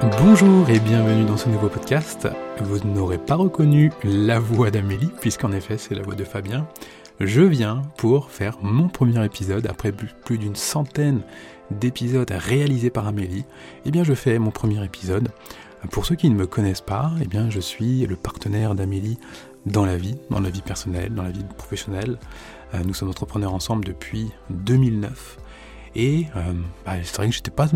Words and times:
Bonjour 0.00 0.70
et 0.70 0.78
bienvenue 0.78 1.24
dans 1.24 1.36
ce 1.36 1.48
nouveau 1.48 1.68
podcast. 1.68 2.28
Vous 2.60 2.78
n'aurez 2.88 3.18
pas 3.18 3.34
reconnu 3.34 3.90
la 4.04 4.38
voix 4.38 4.70
d'Amélie, 4.70 5.10
puisqu'en 5.20 5.50
effet 5.50 5.76
c'est 5.76 5.96
la 5.96 6.04
voix 6.04 6.14
de 6.14 6.22
Fabien. 6.22 6.68
Je 7.18 7.42
viens 7.42 7.82
pour 7.96 8.30
faire 8.30 8.58
mon 8.62 8.88
premier 8.88 9.24
épisode 9.24 9.66
après 9.66 9.90
plus 9.90 10.38
d'une 10.38 10.54
centaine 10.54 11.22
d'épisodes 11.72 12.30
réalisés 12.30 12.90
par 12.90 13.08
Amélie. 13.08 13.44
Eh 13.86 13.90
bien 13.90 14.04
je 14.04 14.14
fais 14.14 14.38
mon 14.38 14.52
premier 14.52 14.84
épisode. 14.84 15.30
Pour 15.90 16.06
ceux 16.06 16.14
qui 16.14 16.30
ne 16.30 16.36
me 16.36 16.46
connaissent 16.46 16.80
pas, 16.80 17.10
eh 17.20 17.26
bien 17.26 17.50
je 17.50 17.58
suis 17.58 18.06
le 18.06 18.14
partenaire 18.14 18.76
d'Amélie 18.76 19.18
dans 19.66 19.84
la 19.84 19.96
vie, 19.96 20.16
dans 20.30 20.40
la 20.40 20.50
vie 20.50 20.62
personnelle, 20.62 21.12
dans 21.12 21.24
la 21.24 21.32
vie 21.32 21.44
professionnelle. 21.56 22.18
Euh, 22.72 22.84
nous 22.86 22.94
sommes 22.94 23.10
entrepreneurs 23.10 23.52
ensemble 23.52 23.84
depuis 23.84 24.30
2009. 24.50 25.38
Et 25.94 26.26
euh, 26.36 26.52
bah, 26.84 26.92
c'est 27.02 27.16
vrai 27.16 27.28
que 27.28 27.34
j'étais 27.34 27.50
pas, 27.50 27.68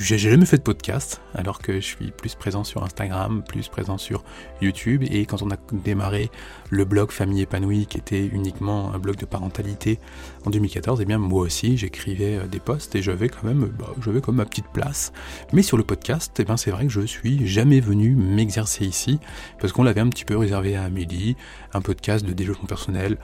j'ai 0.00 0.18
jamais 0.18 0.46
fait 0.46 0.56
de 0.56 0.62
podcast, 0.62 1.20
alors 1.34 1.58
que 1.58 1.74
je 1.74 1.86
suis 1.86 2.10
plus 2.10 2.34
présent 2.34 2.64
sur 2.64 2.82
Instagram, 2.82 3.42
plus 3.46 3.68
présent 3.68 3.98
sur 3.98 4.24
YouTube. 4.60 5.04
Et 5.10 5.26
quand 5.26 5.42
on 5.42 5.50
a 5.50 5.56
démarré 5.72 6.30
le 6.70 6.84
blog 6.84 7.10
Famille 7.10 7.42
épanouie, 7.42 7.86
qui 7.86 7.98
était 7.98 8.26
uniquement 8.26 8.92
un 8.92 8.98
blog 8.98 9.16
de 9.16 9.26
parentalité 9.26 9.98
en 10.44 10.50
2014, 10.50 11.00
et 11.00 11.02
eh 11.02 11.06
bien 11.06 11.18
moi 11.18 11.42
aussi 11.42 11.76
j'écrivais 11.76 12.36
euh, 12.36 12.46
des 12.46 12.60
posts 12.60 12.94
et 12.94 13.02
j'avais 13.02 13.28
quand 13.28 13.44
même, 13.44 13.70
bah, 13.78 14.20
comme 14.22 14.36
ma 14.36 14.46
petite 14.46 14.68
place. 14.72 15.12
Mais 15.52 15.62
sur 15.62 15.76
le 15.76 15.84
podcast, 15.84 16.34
eh 16.38 16.44
bien 16.44 16.56
c'est 16.56 16.70
vrai 16.70 16.86
que 16.86 16.92
je 16.92 17.02
suis 17.02 17.46
jamais 17.46 17.80
venu 17.80 18.14
m'exercer 18.14 18.84
ici, 18.84 19.18
parce 19.60 19.72
qu'on 19.72 19.82
l'avait 19.82 20.00
un 20.00 20.08
petit 20.08 20.24
peu 20.24 20.36
réservé 20.36 20.76
à 20.76 20.84
Amélie, 20.84 21.36
un 21.74 21.80
podcast 21.80 22.24
de 22.24 22.32
développement 22.32 22.66
personnel 22.66 23.18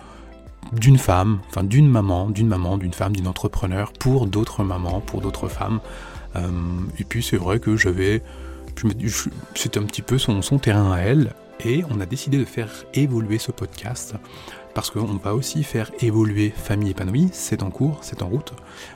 d'une 0.72 0.98
femme, 0.98 1.40
enfin 1.48 1.64
d'une 1.64 1.88
maman, 1.88 2.30
d'une 2.30 2.48
maman, 2.48 2.78
d'une 2.78 2.92
femme, 2.92 3.14
d'une 3.14 3.28
entrepreneur 3.28 3.92
pour 3.92 4.26
d'autres 4.26 4.64
mamans, 4.64 5.00
pour 5.00 5.20
d'autres 5.20 5.48
femmes. 5.48 5.80
Euh, 6.36 6.50
et 6.98 7.04
puis 7.04 7.22
c'est 7.22 7.36
vrai 7.36 7.60
que 7.60 7.76
j'avais, 7.76 8.22
c'était 9.54 9.78
un 9.78 9.84
petit 9.84 10.02
peu 10.02 10.18
son, 10.18 10.42
son 10.42 10.58
terrain 10.58 10.92
à 10.92 10.98
elle, 10.98 11.34
et 11.64 11.82
on 11.90 12.00
a 12.00 12.06
décidé 12.06 12.38
de 12.38 12.44
faire 12.44 12.70
évoluer 12.94 13.38
ce 13.38 13.52
podcast 13.52 14.16
parce 14.74 14.90
qu'on 14.90 15.04
va 15.04 15.34
aussi 15.34 15.62
faire 15.62 15.90
évoluer 16.00 16.50
Famille 16.50 16.90
épanouie, 16.90 17.28
c'est 17.32 17.62
en 17.62 17.70
cours, 17.70 17.98
c'est 18.02 18.22
en 18.22 18.28
route. 18.28 18.52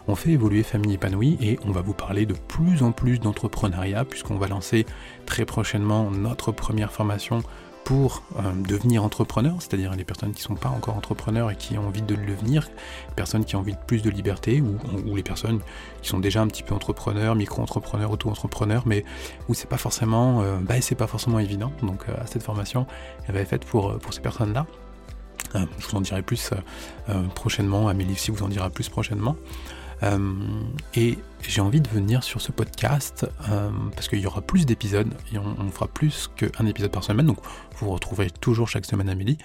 On 0.08 0.16
fait 0.16 0.32
évoluer 0.32 0.64
Famille 0.64 0.94
épanouie 0.94 1.38
et 1.40 1.58
on 1.64 1.70
va 1.70 1.82
vous 1.82 1.94
parler 1.94 2.26
de 2.26 2.34
plus 2.34 2.82
en 2.82 2.90
plus 2.90 3.20
d'entrepreneuriat 3.20 4.04
puisqu'on 4.04 4.38
va 4.38 4.48
lancer 4.48 4.86
très 5.24 5.44
prochainement 5.44 6.10
notre 6.10 6.50
première 6.50 6.92
formation 6.92 7.42
pour 7.88 8.22
euh, 8.36 8.52
devenir 8.68 9.02
entrepreneur, 9.02 9.54
c'est-à-dire 9.60 9.94
les 9.96 10.04
personnes 10.04 10.32
qui 10.32 10.42
ne 10.42 10.48
sont 10.48 10.56
pas 10.56 10.68
encore 10.68 10.94
entrepreneurs 10.94 11.50
et 11.50 11.56
qui 11.56 11.78
ont 11.78 11.86
envie 11.86 12.02
de 12.02 12.14
le 12.14 12.26
devenir, 12.26 12.68
les 13.08 13.14
personnes 13.14 13.46
qui 13.46 13.56
ont 13.56 13.60
envie 13.60 13.72
de 13.72 13.78
plus 13.86 14.02
de 14.02 14.10
liberté, 14.10 14.60
ou, 14.60 15.16
les 15.16 15.22
personnes 15.22 15.60
qui 16.02 16.10
sont 16.10 16.18
déjà 16.18 16.42
un 16.42 16.48
petit 16.48 16.62
peu 16.62 16.74
entrepreneurs, 16.74 17.34
micro-entrepreneurs, 17.34 18.10
auto-entrepreneurs, 18.10 18.82
mais 18.84 19.06
où 19.48 19.54
c'est 19.54 19.70
pas 19.70 19.78
forcément, 19.78 20.42
euh, 20.42 20.58
bah, 20.60 20.82
c'est 20.82 20.96
pas 20.96 21.06
forcément 21.06 21.38
évident. 21.38 21.72
Donc 21.82 22.02
euh, 22.10 22.12
cette 22.26 22.42
formation, 22.42 22.86
elle 23.26 23.34
va 23.34 23.40
être 23.40 23.48
faite 23.48 23.64
pour, 23.64 23.98
pour 23.98 24.12
ces 24.12 24.20
personnes-là. 24.20 24.66
je 25.54 25.86
vous 25.88 25.96
en 25.96 26.02
dirai 26.02 26.20
plus 26.20 26.50
prochainement, 27.34 27.88
Amélie 27.88 28.12
aussi 28.12 28.30
vous 28.30 28.44
en 28.44 28.48
dira 28.48 28.68
plus 28.68 28.90
prochainement. 28.90 29.34
Euh, 30.02 30.18
et 30.94 31.18
j'ai 31.42 31.60
envie 31.60 31.80
de 31.80 31.88
venir 31.88 32.22
sur 32.22 32.40
ce 32.40 32.52
podcast 32.52 33.26
euh, 33.48 33.70
parce 33.94 34.08
qu'il 34.08 34.20
y 34.20 34.26
aura 34.26 34.40
plus 34.40 34.66
d'épisodes 34.66 35.12
et 35.32 35.38
on, 35.38 35.70
fera 35.70 35.88
plus 35.88 36.30
qu'un 36.36 36.66
épisode 36.66 36.90
par 36.90 37.04
semaine. 37.04 37.26
Donc 37.26 37.38
vous 37.78 37.90
retrouverez 37.90 38.30
toujours 38.30 38.68
chaque 38.68 38.86
semaine 38.86 39.08
Amélie. 39.08 39.38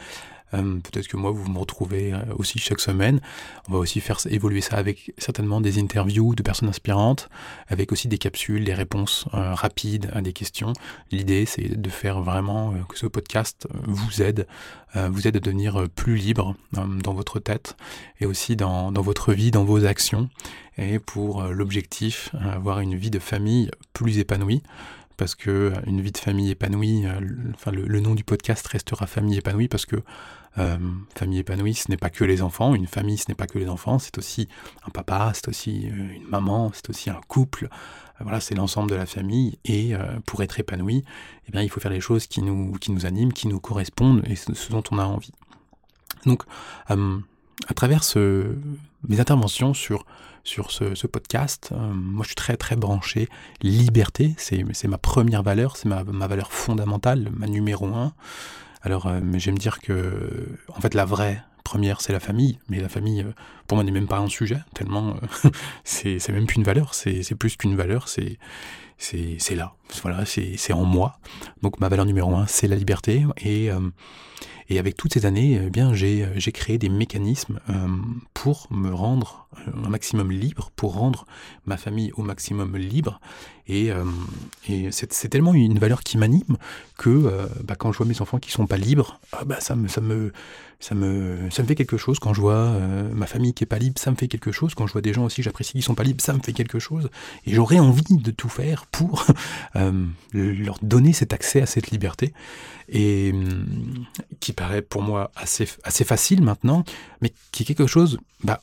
Euh, 0.54 0.80
peut-être 0.80 1.08
que 1.08 1.18
moi, 1.18 1.32
vous 1.32 1.50
me 1.52 1.58
retrouvez 1.58 2.14
aussi 2.38 2.60
chaque 2.60 2.80
semaine. 2.80 3.20
On 3.68 3.74
va 3.74 3.80
aussi 3.80 4.00
faire 4.00 4.18
évoluer 4.30 4.62
ça 4.62 4.78
avec 4.78 5.14
certainement 5.18 5.62
des 5.62 5.80
interviews 5.80 6.36
de 6.36 6.44
personnes 6.44 6.70
inspirantes, 6.70 7.30
avec 7.68 7.92
aussi 7.92 8.08
des 8.08 8.18
capsules, 8.18 8.64
des 8.64 8.74
réponses 8.74 9.26
rapides 9.32 10.10
à 10.14 10.22
des 10.22 10.34
questions. 10.34 10.74
L'idée, 11.12 11.46
c'est 11.46 11.82
de 11.82 11.90
faire 11.90 12.22
vraiment 12.22 12.74
que 12.88 12.98
ce 12.98 13.08
podcast 13.08 13.68
vous 13.84 14.22
aide, 14.22 14.48
vous 14.96 15.28
aide 15.28 15.38
à 15.38 15.40
devenir 15.40 15.88
plus 15.96 16.16
libre 16.16 16.56
dans 16.72 17.14
votre 17.14 17.40
tête 17.40 17.76
et 18.20 18.26
aussi 18.26 18.56
dans, 18.56 18.92
votre 18.92 19.34
vie, 19.34 19.52
dans 19.52 19.64
vos 19.64 19.86
actions 19.86 20.30
et 20.78 21.00
pour 21.00 21.42
euh, 21.42 21.52
l'objectif, 21.52 22.30
euh, 22.36 22.52
avoir 22.52 22.80
une 22.80 22.96
vie 22.96 23.12
de 23.12 23.20
famille 23.20 23.70
plus 23.94 24.20
épanouie 24.20 24.64
parce 25.18 25.36
que 25.36 25.50
euh, 25.50 25.72
une 25.86 26.02
vie 26.02 26.12
de 26.12 26.18
famille 26.18 26.52
épanouie, 26.52 27.06
enfin 27.54 27.72
le, 27.72 28.00
nom 28.00 28.16
du 28.16 28.24
podcast 28.24 28.66
restera 28.68 29.06
famille 29.08 29.38
épanouie 29.38 29.68
parce 29.68 29.86
que 29.86 29.98
famille 31.16 31.40
épanouie, 31.40 31.74
ce 31.74 31.90
n'est 31.90 31.98
pas 31.98 32.10
que 32.10 32.24
les 32.24 32.42
enfants, 32.42 32.76
une 32.76 32.88
famille, 32.88 33.18
ce 33.18 33.26
n'est 33.30 33.36
pas 33.36 33.48
que 33.48 33.58
les 33.58 33.70
enfants, 33.70 34.00
c'est 34.00 34.18
aussi 34.18 34.48
un 34.86 34.90
papa, 34.90 35.32
c'est 35.34 35.48
aussi 35.48 35.82
une 35.82 36.28
maman, 36.30 36.72
c'est 36.74 36.90
aussi 36.90 37.10
un 37.10 37.20
couple. 37.28 37.70
voilà, 38.20 38.40
c'est 38.40 38.56
l'ensemble 38.56 38.90
de 38.90 38.96
la 38.96 39.06
famille 39.06 39.58
et 39.66 39.94
pour 40.26 40.44
être 40.44 40.60
épanoui, 40.60 41.04
eh 41.48 41.52
bien, 41.52 41.62
il 41.62 41.70
faut 41.70 41.80
faire 41.80 41.92
les 41.92 42.02
choses 42.02 42.28
qui 42.28 42.42
nous, 42.42 42.74
qui 42.74 42.92
nous 42.92 43.06
animent, 43.06 43.34
qui 43.34 43.48
nous 43.48 43.60
correspondent 43.60 44.22
et 44.28 44.36
ce, 44.36 44.70
dont 44.70 44.84
on 44.92 45.00
a 45.00 45.06
envie. 45.06 45.34
Donc, 46.26 46.44
à 46.88 47.74
travers 47.74 48.04
mes 48.16 49.20
interventions 49.20 49.74
sur, 49.74 50.06
sur 50.44 50.72
ce, 50.72 51.08
podcast, 51.08 51.70
euh, 51.72 51.94
moi 51.94 52.24
je 52.24 52.30
suis 52.30 52.36
très 52.36 52.58
très 52.58 52.76
branché 52.76 53.30
liberté, 53.62 54.36
c'est 54.38 54.88
ma 54.88 54.98
première 54.98 55.44
valeur, 55.44 55.78
c'est 55.78 55.88
ma, 55.88 56.04
valeur 56.04 56.52
fondamentale, 56.52 57.30
ma 57.36 57.48
numéro 57.48 57.88
un. 57.88 58.14
Alors 58.84 59.08
euh, 59.08 59.20
j'aime 59.36 59.58
dire 59.58 59.80
que 59.80 60.60
en 60.68 60.82
fait 60.82 60.94
la 60.94 61.06
vraie 61.06 61.42
première 61.64 62.02
c'est 62.02 62.14
la 62.14 62.20
famille, 62.20 62.60
mais 62.70 62.80
la 62.80 62.90
famille 62.90 63.22
euh, 63.22 63.32
pour 63.68 63.78
moi 63.78 63.84
n'est 63.84 63.92
même 63.92 64.08
pas 64.08 64.20
un 64.20 64.28
sujet, 64.28 64.60
tellement 64.74 65.16
c'est 65.84 66.30
même 66.30 66.46
plus 66.46 66.58
une 66.58 66.64
valeur, 66.64 66.94
c'est 66.94 67.36
plus 67.36 67.56
qu'une 67.56 67.76
valeur, 67.76 68.08
c'est 68.08 68.38
là, 69.52 69.74
voilà, 70.02 70.26
c'est 70.26 70.74
en 70.74 70.86
moi. 70.86 71.20
Donc 71.62 71.80
ma 71.80 71.90
valeur 71.90 72.06
numéro 72.06 72.36
un 72.36 72.48
c'est 72.48 72.68
la 72.68 72.76
liberté 72.76 73.26
et 73.44 73.72
et 74.70 74.80
avec 74.80 74.96
toutes 74.96 75.14
ces 75.14 75.26
années, 75.26 75.60
eh 75.62 75.96
j'ai, 75.96 76.24
euh, 76.24 76.52
créé 76.54 76.78
des 76.78 76.90
mécanismes 76.90 77.60
euh, 77.70 77.88
pour 78.34 78.68
me 78.72 78.94
rendre 78.94 79.48
euh, 79.68 79.86
un 79.86 79.90
maximum 79.90 80.32
libre, 80.32 80.72
pour 80.76 80.94
rendre 80.94 81.26
ma 81.66 81.78
famille 81.78 82.12
au 82.16 82.24
maximum 82.24 82.78
libre. 82.78 83.20
Et, 83.68 83.92
c'est, 84.92 85.30
tellement 85.30 85.54
une 85.54 85.80
valeur 85.80 86.04
qui 86.04 86.18
m'anime 86.18 86.58
que 86.98 87.48
bah, 87.64 87.76
quand 87.76 87.94
je 87.94 87.98
vois 87.98 88.06
mes 88.06 88.22
enfants 88.22 88.38
qui 88.38 88.52
sont 88.52 88.68
pas 88.68 88.76
libres, 88.76 89.22
ah, 89.32 89.46
bah, 89.46 89.62
ça 89.62 89.76
me, 89.76 89.88
ça 89.88 90.02
me, 90.02 90.34
ça 90.84 90.96
me, 90.96 91.50
ça 91.50 91.64
me 91.64 91.68
fait 91.68 91.76
quelque 91.76 91.96
chose. 91.96 92.20
Quand 92.20 92.34
je 92.34 92.42
vois 92.42 92.78
ma 93.14 93.26
famille 93.26 93.54
qui 93.54 93.64
est 93.64 93.68
pas 93.68 93.80
libre, 93.80 93.98
ça 94.02 94.12
me 94.12 94.18
fait 94.18 94.28
quelque 94.28 94.52
chose. 94.52 94.76
Quand 94.76 94.86
je 94.86 94.92
vois 94.92 95.02
des 95.02 95.14
gens 95.14 95.24
aussi 95.24 95.38
que 95.38 95.44
j'apprécie 95.44 95.72
qui 95.72 95.82
sont 95.82 95.96
pas 95.96 96.04
libres, 96.04 96.22
ça 96.22 96.34
me 96.34 96.42
fait 96.42 96.52
quelque 96.52 96.78
chose. 96.78 97.10
Et 97.46 97.54
j'aurais 97.54 97.80
envie 97.80 98.18
de 98.18 98.32
tout 98.32 98.50
faire 98.50 98.86
pour 98.88 99.26
leur 100.34 100.78
donner 100.82 101.14
cet 101.14 101.32
accès 101.32 101.62
à 101.62 101.66
cette 101.68 101.90
liberté 101.92 102.34
et 102.90 103.32
hum, 103.34 103.66
qui 104.42 104.52
paraît 104.52 104.82
pour 104.82 105.02
moi 105.04 105.32
assez, 105.38 105.70
assez 105.86 106.04
facile 106.04 106.42
maintenant, 106.42 106.84
mais 107.22 107.32
qui 107.54 107.64
est 107.64 107.66
quelque 107.66 107.88
chose 107.88 108.20
bah, 108.44 108.62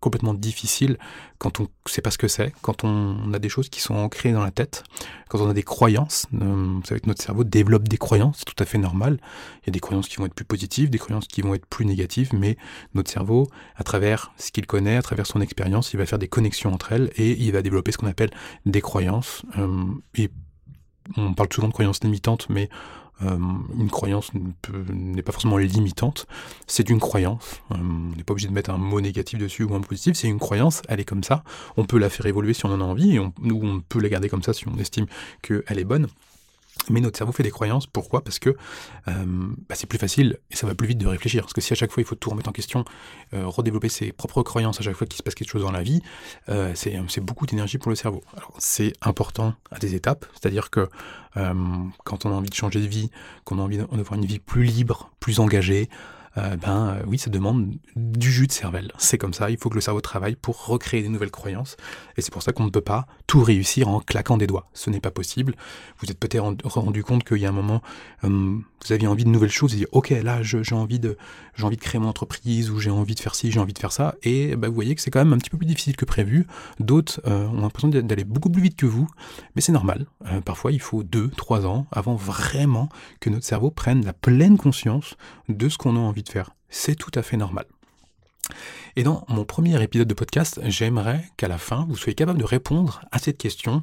complètement 0.00 0.34
difficile 0.34 0.98
quand 1.38 1.60
on 1.60 1.62
ne 1.62 1.68
sait 1.86 2.02
pas 2.02 2.10
ce 2.10 2.18
que 2.18 2.28
c'est, 2.28 2.52
quand 2.60 2.82
on 2.84 3.32
a 3.32 3.38
des 3.38 3.48
choses 3.48 3.68
qui 3.68 3.80
sont 3.80 3.94
ancrées 3.94 4.32
dans 4.32 4.42
la 4.42 4.50
tête, 4.50 4.82
quand 5.28 5.40
on 5.40 5.48
a 5.48 5.54
des 5.54 5.62
croyances. 5.62 6.26
Hum, 6.38 6.80
vous 6.80 6.86
savez 6.86 7.00
que 7.00 7.06
notre 7.06 7.22
cerveau 7.22 7.44
développe 7.44 7.88
des 7.88 7.98
croyances, 7.98 8.38
c'est 8.38 8.44
tout 8.44 8.60
à 8.60 8.66
fait 8.66 8.78
normal. 8.78 9.18
Il 9.62 9.68
y 9.68 9.70
a 9.70 9.72
des 9.72 9.80
croyances 9.80 10.08
qui 10.08 10.16
vont 10.16 10.26
être 10.26 10.34
plus 10.34 10.44
positives, 10.44 10.90
des 10.90 10.98
croyances 10.98 11.28
qui 11.28 11.40
vont 11.40 11.54
être 11.54 11.66
plus 11.66 11.86
négatives, 11.86 12.30
mais 12.34 12.56
notre 12.94 13.10
cerveau, 13.10 13.48
à 13.76 13.84
travers 13.84 14.32
ce 14.36 14.50
qu'il 14.50 14.66
connaît, 14.66 14.96
à 14.96 15.02
travers 15.02 15.26
son 15.26 15.40
expérience, 15.40 15.92
il 15.92 15.98
va 15.98 16.06
faire 16.06 16.18
des 16.18 16.28
connexions 16.28 16.72
entre 16.72 16.92
elles 16.92 17.12
et 17.16 17.30
il 17.40 17.52
va 17.52 17.62
développer 17.62 17.92
ce 17.92 17.98
qu'on 17.98 18.08
appelle 18.08 18.30
des 18.66 18.80
croyances. 18.80 19.42
Hum, 19.56 20.02
et 20.16 20.30
on 21.16 21.34
parle 21.34 21.48
souvent 21.52 21.68
de 21.68 21.72
croyances 21.72 22.02
limitantes, 22.02 22.48
mais 22.48 22.68
euh, 23.22 23.38
une 23.78 23.90
croyance 23.90 24.30
n'est 24.34 25.22
pas 25.22 25.32
forcément 25.32 25.58
limitante, 25.58 26.26
c'est 26.66 26.88
une 26.90 26.98
croyance. 26.98 27.60
Euh, 27.70 27.76
on 27.78 28.16
n'est 28.16 28.24
pas 28.24 28.32
obligé 28.32 28.48
de 28.48 28.52
mettre 28.52 28.70
un 28.70 28.78
mot 28.78 29.00
négatif 29.00 29.38
dessus 29.38 29.64
ou 29.64 29.74
un 29.74 29.80
positif, 29.80 30.16
c'est 30.16 30.28
une 30.28 30.38
croyance, 30.38 30.82
elle 30.88 31.00
est 31.00 31.04
comme 31.04 31.22
ça. 31.22 31.44
On 31.76 31.84
peut 31.84 31.98
la 31.98 32.10
faire 32.10 32.26
évoluer 32.26 32.54
si 32.54 32.66
on 32.66 32.70
en 32.70 32.80
a 32.80 32.84
envie, 32.84 33.14
et 33.16 33.18
on, 33.18 33.32
ou 33.42 33.64
on 33.64 33.80
peut 33.80 34.00
la 34.00 34.08
garder 34.08 34.28
comme 34.28 34.42
ça 34.42 34.52
si 34.52 34.66
on 34.68 34.76
estime 34.78 35.06
qu'elle 35.42 35.78
est 35.78 35.84
bonne. 35.84 36.08
Mais 36.90 37.00
notre 37.00 37.16
cerveau 37.16 37.32
fait 37.32 37.42
des 37.42 37.50
croyances. 37.50 37.86
Pourquoi? 37.86 38.24
Parce 38.24 38.38
que 38.38 38.50
euh, 38.50 39.24
bah, 39.68 39.74
c'est 39.74 39.86
plus 39.86 39.98
facile 39.98 40.38
et 40.50 40.56
ça 40.56 40.66
va 40.66 40.74
plus 40.74 40.88
vite 40.88 40.98
de 40.98 41.06
réfléchir. 41.06 41.42
Parce 41.42 41.52
que 41.52 41.60
si 41.60 41.72
à 41.72 41.76
chaque 41.76 41.92
fois 41.92 42.02
il 42.02 42.06
faut 42.06 42.14
tout 42.14 42.30
remettre 42.30 42.48
en 42.48 42.52
question, 42.52 42.84
euh, 43.34 43.46
redévelopper 43.46 43.88
ses 43.88 44.12
propres 44.12 44.42
croyances 44.42 44.80
à 44.80 44.82
chaque 44.82 44.96
fois 44.96 45.06
qu'il 45.06 45.16
se 45.16 45.22
passe 45.22 45.34
quelque 45.34 45.50
chose 45.50 45.62
dans 45.62 45.70
la 45.70 45.82
vie, 45.82 46.02
euh, 46.48 46.72
c'est 46.74 47.20
beaucoup 47.20 47.46
d'énergie 47.46 47.78
pour 47.78 47.90
le 47.90 47.96
cerveau. 47.96 48.22
C'est 48.58 48.92
important 49.00 49.54
à 49.70 49.78
des 49.78 49.94
étapes, 49.94 50.26
c'est-à-dire 50.32 50.70
que 50.70 50.88
quand 51.34 52.26
on 52.26 52.30
a 52.30 52.34
envie 52.34 52.50
de 52.50 52.54
changer 52.54 52.80
de 52.80 52.86
vie, 52.86 53.10
qu'on 53.44 53.58
a 53.58 53.62
envie 53.62 53.78
d'avoir 53.78 54.14
une 54.14 54.26
vie 54.26 54.38
plus 54.38 54.64
libre, 54.64 55.10
plus 55.18 55.40
engagée, 55.40 55.88
euh, 56.38 56.56
ben 56.56 56.98
oui, 57.06 57.18
ça 57.18 57.30
demande 57.30 57.76
du 57.96 58.30
jus 58.30 58.46
de 58.46 58.52
cervelle. 58.52 58.92
C'est 58.98 59.18
comme 59.18 59.34
ça, 59.34 59.50
il 59.50 59.58
faut 59.58 59.68
que 59.68 59.74
le 59.74 59.80
cerveau 59.80 60.00
travaille 60.00 60.36
pour 60.36 60.66
recréer 60.66 61.02
des 61.02 61.08
nouvelles 61.08 61.30
croyances. 61.30 61.76
Et 62.16 62.22
c'est 62.22 62.32
pour 62.32 62.42
ça 62.42 62.52
qu'on 62.52 62.64
ne 62.64 62.70
peut 62.70 62.80
pas 62.80 63.06
tout 63.26 63.42
réussir 63.42 63.88
en 63.88 64.00
claquant 64.00 64.36
des 64.36 64.46
doigts. 64.46 64.68
Ce 64.72 64.90
n'est 64.90 65.00
pas 65.00 65.10
possible. 65.10 65.54
Vous 65.98 66.10
êtes 66.10 66.18
peut-être 66.18 66.54
rendu 66.64 67.04
compte 67.04 67.24
qu'il 67.24 67.38
y 67.38 67.46
a 67.46 67.50
un 67.50 67.52
moment, 67.52 67.82
vous 68.22 68.62
aviez 68.90 69.06
envie 69.06 69.24
de 69.24 69.28
nouvelles 69.28 69.50
choses, 69.50 69.72
vous 69.72 69.78
dites, 69.78 69.88
ok, 69.92 70.10
là, 70.10 70.42
j'ai 70.42 70.74
envie 70.74 70.98
de, 70.98 71.16
envie 71.62 71.76
de 71.76 71.82
créer 71.82 72.00
mon 72.00 72.08
entreprise, 72.08 72.70
ou 72.70 72.78
j'ai 72.78 72.90
envie 72.90 73.14
de 73.14 73.20
faire 73.20 73.34
ci, 73.34 73.50
j'ai 73.50 73.60
envie 73.60 73.74
de 73.74 73.78
faire 73.78 73.92
ça. 73.92 74.14
Et 74.22 74.56
ben, 74.56 74.68
vous 74.68 74.74
voyez 74.74 74.94
que 74.94 75.00
c'est 75.00 75.10
quand 75.10 75.20
même 75.20 75.32
un 75.32 75.38
petit 75.38 75.50
peu 75.50 75.58
plus 75.58 75.66
difficile 75.66 75.96
que 75.96 76.04
prévu. 76.04 76.46
D'autres 76.80 77.20
ont 77.26 77.60
l'impression 77.60 77.88
d'aller 77.88 78.24
beaucoup 78.24 78.50
plus 78.50 78.62
vite 78.62 78.76
que 78.76 78.86
vous, 78.86 79.08
mais 79.54 79.60
c'est 79.60 79.72
normal. 79.72 80.06
parfois, 80.44 80.72
il 80.72 80.80
faut 80.80 81.02
deux, 81.02 81.28
trois 81.28 81.66
ans 81.66 81.86
avant 81.92 82.14
vraiment 82.14 82.88
que 83.20 83.30
notre 83.30 83.44
cerveau 83.44 83.70
prenne 83.70 84.04
la 84.04 84.12
pleine 84.12 84.56
conscience 84.56 85.16
de 85.48 85.68
ce 85.68 85.78
qu'on 85.78 85.96
a 85.96 85.98
envie 85.98 86.21
de 86.22 86.28
faire. 86.28 86.50
C'est 86.68 86.94
tout 86.94 87.10
à 87.14 87.22
fait 87.22 87.36
normal. 87.36 87.66
Et 88.96 89.02
dans 89.02 89.24
mon 89.28 89.44
premier 89.44 89.80
épisode 89.82 90.08
de 90.08 90.14
podcast, 90.14 90.60
j'aimerais 90.64 91.24
qu'à 91.36 91.48
la 91.48 91.58
fin, 91.58 91.86
vous 91.88 91.96
soyez 91.96 92.14
capable 92.14 92.38
de 92.38 92.44
répondre 92.44 93.02
à 93.10 93.18
cette 93.18 93.38
question 93.38 93.82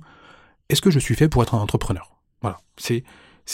est-ce 0.69 0.81
que 0.81 0.91
je 0.91 0.99
suis 0.99 1.15
fait 1.15 1.29
pour 1.29 1.41
être 1.41 1.55
un 1.55 1.59
entrepreneur? 1.59 2.11
Voilà, 2.41 2.59
c'est 2.77 3.03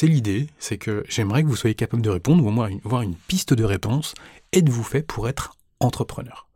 l'idée, 0.03 0.49
c'est 0.59 0.77
que 0.77 1.05
j'aimerais 1.07 1.43
que 1.43 1.47
vous 1.47 1.55
soyez 1.55 1.73
capable 1.75 2.01
de 2.01 2.09
répondre, 2.09 2.43
ou 2.43 2.49
au 2.49 2.51
moins 2.51 2.69
avoir 2.83 3.01
une 3.01 3.15
piste 3.15 3.53
de 3.53 3.63
réponse. 3.63 4.13
Êtes-vous 4.51 4.83
fait 4.83 5.01
pour 5.01 5.29
être 5.29 5.55
entrepreneur? 5.79 6.47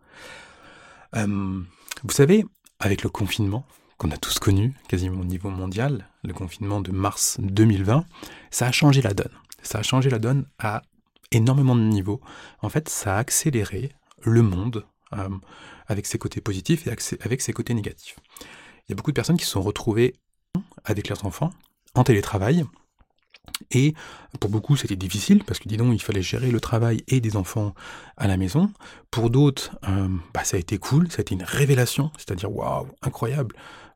Euh, 1.15 1.61
Vous 2.03 2.11
savez, 2.11 2.45
avec 2.79 3.03
le 3.03 3.09
confinement, 3.09 3.65
qu'on 3.97 4.11
a 4.11 4.17
tous 4.17 4.39
connu, 4.39 4.73
quasiment 4.87 5.21
au 5.21 5.25
niveau 5.25 5.49
mondial, 5.49 6.07
le 6.23 6.33
confinement 6.33 6.81
de 6.81 6.91
mars 6.91 7.37
2020, 7.39 8.05
ça 8.51 8.67
a 8.67 8.71
changé 8.71 9.01
la 9.01 9.13
donne. 9.13 9.31
Ça 9.61 9.79
a 9.79 9.83
changé 9.83 10.09
la 10.09 10.19
donne 10.19 10.45
à 10.57 10.81
énormément 11.31 11.75
de 11.75 11.81
niveaux. 11.81 12.21
En 12.61 12.69
fait, 12.69 12.89
ça 12.89 13.15
a 13.15 13.19
accéléré 13.19 13.91
le 14.21 14.41
monde 14.41 14.85
euh, 15.13 15.29
avec 15.87 16.05
ses 16.05 16.17
côtés 16.17 16.41
positifs 16.41 16.87
et 16.87 16.95
avec 17.21 17.41
ses 17.41 17.53
côtés 17.53 17.73
négatifs. 17.73 18.17
Il 18.87 18.91
y 18.91 18.93
a 18.93 18.95
beaucoup 18.95 19.11
de 19.11 19.15
personnes 19.15 19.37
qui 19.37 19.45
se 19.45 19.51
sont 19.51 19.61
retrouvées 19.61 20.15
avec 20.83 21.09
leurs 21.09 21.25
enfants 21.25 21.51
en 21.95 22.03
télétravail, 22.03 22.65
et 23.71 23.93
pour 24.39 24.49
beaucoup, 24.49 24.75
c'était 24.75 24.95
difficile 24.95 25.43
parce 25.43 25.59
que, 25.59 25.67
dis 25.67 25.77
donc, 25.77 25.93
il 25.93 26.01
fallait 26.01 26.21
gérer 26.21 26.51
le 26.51 26.59
travail 26.59 27.03
et 27.07 27.19
des 27.19 27.35
enfants 27.35 27.73
à 28.17 28.27
la 28.27 28.37
maison. 28.37 28.71
Pour 29.11 29.29
d'autres, 29.29 29.77
euh, 29.87 30.07
bah, 30.33 30.43
ça 30.43 30.57
a 30.57 30.59
été 30.59 30.77
cool, 30.77 31.11
ça 31.11 31.19
a 31.19 31.21
été 31.21 31.35
une 31.35 31.43
révélation, 31.43 32.11
c'est-à-dire, 32.17 32.51
waouh, 32.51 32.87
incroyable. 33.01 33.55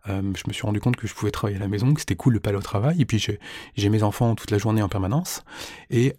Euh, 0.09 0.21
je 0.35 0.43
me 0.47 0.53
suis 0.53 0.63
rendu 0.63 0.81
compte 0.81 0.97
que 0.97 1.07
je 1.07 1.13
pouvais 1.13 1.31
travailler 1.31 1.57
à 1.57 1.61
la 1.61 1.67
maison, 1.67 1.93
que 1.93 2.01
c'était 2.01 2.15
cool 2.15 2.33
de 2.33 2.39
pas 2.39 2.49
aller 2.49 2.59
au 2.59 2.63
travail. 2.63 3.01
Et 3.01 3.05
puis, 3.05 3.25
j'ai 3.75 3.89
mes 3.89 4.03
enfants 4.03 4.35
toute 4.35 4.51
la 4.51 4.57
journée 4.57 4.81
en 4.81 4.89
permanence. 4.89 5.43
Et 5.89 6.13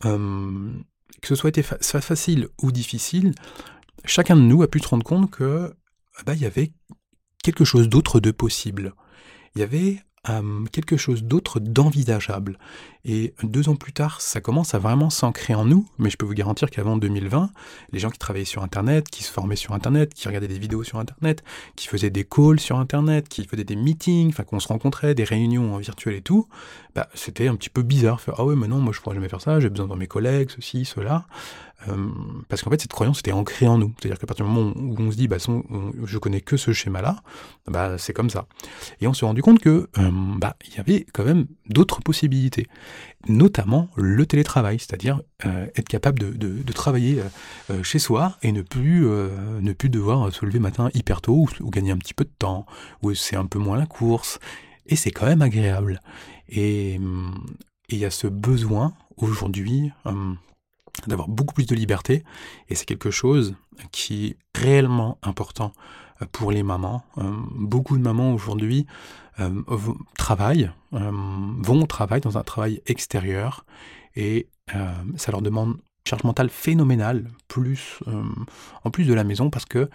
que 1.24 1.28
ce 1.28 1.36
soit 1.36 1.48
été 1.48 1.62
facile 1.62 2.48
ou 2.62 2.70
difficile, 2.70 3.34
chacun 4.04 4.36
de 4.36 4.42
nous 4.42 4.62
a 4.62 4.68
pu 4.68 4.78
se 4.78 4.88
rendre 4.88 5.04
compte 5.04 5.30
que 5.30 5.74
bah, 6.26 6.34
y 6.34 6.44
avait 6.44 6.74
quelque 7.42 7.64
chose 7.64 7.88
d'autre 7.88 8.20
de 8.20 8.30
possible. 8.30 8.92
Il 9.54 9.60
y 9.60 9.64
avait 9.64 10.02
quelque 10.72 10.96
chose 10.96 11.24
d'autre 11.24 11.60
d'envisageable. 11.60 12.58
Et 13.06 13.34
deux 13.42 13.68
ans 13.68 13.76
plus 13.76 13.92
tard, 13.92 14.22
ça 14.22 14.40
commence 14.40 14.74
à 14.74 14.78
vraiment 14.78 15.10
s'ancrer 15.10 15.54
en 15.54 15.66
nous, 15.66 15.86
mais 15.98 16.08
je 16.08 16.16
peux 16.16 16.24
vous 16.24 16.32
garantir 16.32 16.70
qu'avant 16.70 16.96
2020, 16.96 17.50
les 17.92 17.98
gens 17.98 18.08
qui 18.08 18.18
travaillaient 18.18 18.46
sur 18.46 18.62
Internet, 18.62 19.10
qui 19.10 19.22
se 19.22 19.30
formaient 19.30 19.56
sur 19.56 19.74
Internet, 19.74 20.14
qui 20.14 20.26
regardaient 20.26 20.48
des 20.48 20.58
vidéos 20.58 20.84
sur 20.84 20.98
Internet, 20.98 21.44
qui 21.76 21.86
faisaient 21.86 22.08
des 22.08 22.24
calls 22.24 22.58
sur 22.58 22.78
Internet, 22.78 23.28
qui 23.28 23.44
faisaient 23.44 23.64
des 23.64 23.76
meetings, 23.76 24.30
enfin 24.30 24.44
qu'on 24.44 24.58
se 24.58 24.68
rencontrait, 24.68 25.14
des 25.14 25.24
réunions 25.24 25.74
en 25.74 25.78
virtuel 25.78 26.14
et 26.14 26.22
tout, 26.22 26.48
bah, 26.94 27.10
c'était 27.12 27.48
un 27.48 27.56
petit 27.56 27.68
peu 27.68 27.82
bizarre. 27.82 28.22
Faire, 28.22 28.34
ah 28.38 28.44
ouais, 28.46 28.56
mais 28.56 28.68
non, 28.68 28.78
moi 28.78 28.94
je 28.94 29.02
pourrais 29.02 29.16
jamais 29.16 29.28
faire 29.28 29.42
ça, 29.42 29.60
j'ai 29.60 29.68
besoin 29.68 29.86
de 29.86 29.94
mes 29.96 30.06
collègues, 30.06 30.48
ceci, 30.50 30.86
cela. 30.86 31.26
Euh, 31.88 32.08
parce 32.48 32.62
qu'en 32.62 32.70
fait, 32.70 32.80
cette 32.80 32.92
croyance 32.92 33.20
était 33.20 33.32
ancrée 33.32 33.66
en 33.66 33.78
nous. 33.78 33.94
C'est-à-dire 33.98 34.18
qu'à 34.18 34.26
partir 34.26 34.46
du 34.46 34.52
moment 34.52 34.72
où 34.76 34.96
on 34.98 35.10
se 35.10 35.16
dit, 35.16 35.28
bah, 35.28 35.36
je 35.38 36.18
connais 36.18 36.40
que 36.40 36.56
ce 36.56 36.72
schéma-là, 36.72 37.22
bah, 37.66 37.98
c'est 37.98 38.12
comme 38.12 38.30
ça. 38.30 38.46
Et 39.00 39.06
on 39.06 39.14
s'est 39.14 39.26
rendu 39.26 39.42
compte 39.42 39.60
que, 39.60 39.88
euh, 39.98 40.10
bah, 40.38 40.56
il 40.66 40.74
y 40.74 40.80
avait 40.80 41.06
quand 41.12 41.24
même 41.24 41.46
d'autres 41.68 42.00
possibilités, 42.00 42.66
notamment 43.28 43.88
le 43.96 44.26
télétravail, 44.26 44.78
c'est-à-dire 44.78 45.20
euh, 45.46 45.66
être 45.76 45.88
capable 45.88 46.18
de, 46.38 46.72
travailler 46.74 47.20
chez 47.84 48.00
soi 48.00 48.36
et 48.42 48.50
ne 48.50 48.60
plus, 48.60 49.06
ne 49.06 49.72
plus 49.72 49.88
devoir 49.88 50.32
se 50.32 50.44
lever 50.44 50.58
matin 50.58 50.90
hyper 50.92 51.20
tôt 51.20 51.46
ou, 51.60 51.70
gagner 51.70 51.92
un 51.92 51.96
petit 51.96 52.14
peu 52.14 52.24
de 52.24 52.32
temps, 52.36 52.66
ou 53.02 53.14
c'est 53.14 53.36
un 53.36 53.46
peu 53.46 53.60
moins 53.60 53.78
la 53.78 53.86
course. 53.86 54.40
Et 54.86 54.96
c'est 54.96 55.12
quand 55.12 55.26
même 55.26 55.40
agréable. 55.40 56.00
Et 56.48 56.98
il 57.90 57.98
y 57.98 58.04
a 58.04 58.10
ce 58.10 58.26
besoin 58.26 58.92
aujourd'hui 59.16 59.92
d'avoir 61.08 61.28
beaucoup 61.28 61.54
plus 61.54 61.66
de 61.66 61.74
liberté. 61.74 62.24
Et 62.68 62.74
c'est 62.74 62.84
quelque 62.84 63.10
chose 63.10 63.54
qui 63.92 64.26
est 64.26 64.36
réellement 64.58 65.18
important 65.22 65.72
euh, 66.22 66.26
pour 66.30 66.52
les 66.52 66.62
mamans. 66.62 67.02
Euh, 67.18 67.32
beaucoup 67.54 67.96
de 67.96 68.02
mamans 68.02 68.32
aujourd'hui 68.32 68.86
euh, 69.40 69.62
travaillent, 70.16 70.70
vont 70.92 71.82
au 71.82 71.86
travail 71.86 72.20
dans 72.20 72.38
un 72.38 72.44
travail 72.44 72.80
extérieur 72.86 73.64
et 74.14 74.48
ça 75.16 75.32
leur 75.32 75.42
demande 75.42 75.70
une 75.70 76.08
charge 76.08 76.22
mentale 76.22 76.48
phénoménale, 76.48 77.28
plus, 77.48 77.98
en 78.84 78.90
plus 78.90 79.04
de 79.04 79.12
la 79.12 79.24
maison, 79.24 79.50
parce 79.50 79.64
que 79.64 79.90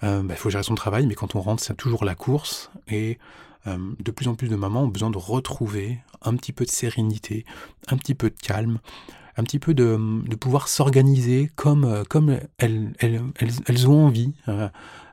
bah, 0.00 0.22
il 0.30 0.36
faut 0.36 0.48
gérer 0.48 0.62
son 0.62 0.76
travail, 0.76 1.06
mais 1.06 1.14
quand 1.14 1.34
on 1.34 1.40
rentre, 1.40 1.62
c'est 1.62 1.76
toujours 1.76 2.04
la 2.04 2.14
course 2.14 2.70
et 2.86 3.18
de 3.66 4.10
plus 4.12 4.28
en 4.28 4.36
plus 4.36 4.48
de 4.48 4.54
mamans 4.54 4.84
ont 4.84 4.88
besoin 4.88 5.10
de 5.10 5.18
retrouver 5.18 5.98
un 6.22 6.36
petit 6.36 6.52
peu 6.52 6.64
de 6.64 6.70
sérénité, 6.70 7.44
un 7.88 7.96
petit 7.96 8.14
peu 8.14 8.30
de 8.30 8.36
calme, 8.40 8.78
un 9.36 9.44
petit 9.44 9.58
peu 9.58 9.74
de, 9.74 9.98
pouvoir 10.36 10.68
s'organiser 10.68 11.50
comme, 11.56 11.84
euh, 11.84 12.04
comme 12.08 12.38
elles, 12.58 12.92
elles, 12.98 13.22
elles, 13.66 13.88
ont 13.88 14.06
envie. 14.06 14.32
Euh, 14.48 14.68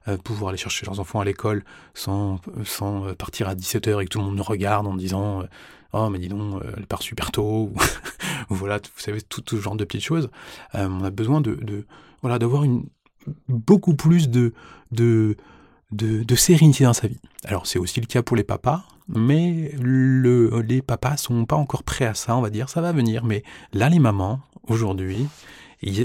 euh, 0.08 0.18
pouvoir 0.18 0.50
aller 0.50 0.58
chercher 0.58 0.88
leurs 0.88 1.00
enfants 1.00 1.20
à 1.20 1.26
l'école 1.26 1.64
sans, 1.94 2.40
sans 2.66 3.14
partir 3.14 3.48
à 3.48 3.54
17h 3.54 4.02
et 4.02 4.06
que 4.06 4.10
tout 4.10 4.18
le 4.18 4.26
monde 4.26 4.36
nous 4.36 4.44
regarde 4.44 4.88
en 4.88 4.96
disant 4.96 5.44
Oh, 5.94 6.10
mais 6.10 6.18
dis 6.18 6.28
donc, 6.28 6.62
elle 6.76 6.88
part 6.88 7.04
super 7.04 7.32
tôt. 7.32 7.72
ou 7.72 7.76
voilà, 8.50 8.78
vous 8.78 9.00
savez, 9.00 9.22
tout, 9.22 9.44
ce 9.48 9.58
genre 9.58 9.76
de 9.76 9.84
petites 9.84 10.04
choses. 10.04 10.30
on 10.74 11.04
a 11.04 11.12
besoin 11.12 11.42
de, 11.42 11.54
de 11.54 11.86
voilà, 12.22 12.40
d'avoir 12.40 12.64
une, 12.64 12.86
beaucoup 13.48 13.94
plus 13.94 14.30
de, 14.30 14.54
de, 14.92 15.36
de, 15.92 16.24
de 16.24 16.36
sérénité 16.36 16.84
dans 16.84 16.94
sa 16.94 17.08
vie. 17.08 17.20
Alors, 17.46 17.68
c'est 17.68 17.78
aussi 17.78 18.00
le 18.00 18.08
cas 18.08 18.24
pour 18.24 18.36
les 18.36 18.44
papas 18.44 18.84
mais 19.14 19.72
le, 19.80 20.62
les 20.62 20.82
papas 20.82 21.18
sont 21.18 21.46
pas 21.46 21.56
encore 21.56 21.84
prêts 21.84 22.06
à 22.06 22.14
ça, 22.14 22.36
on 22.36 22.42
va 22.42 22.50
dire, 22.50 22.70
ça 22.70 22.82
va 22.82 22.92
venir. 22.92 23.26
Mais 23.26 23.44
là, 23.74 23.90
les 23.90 24.00
mamans, 24.00 24.42
aujourd'hui, 24.68 25.28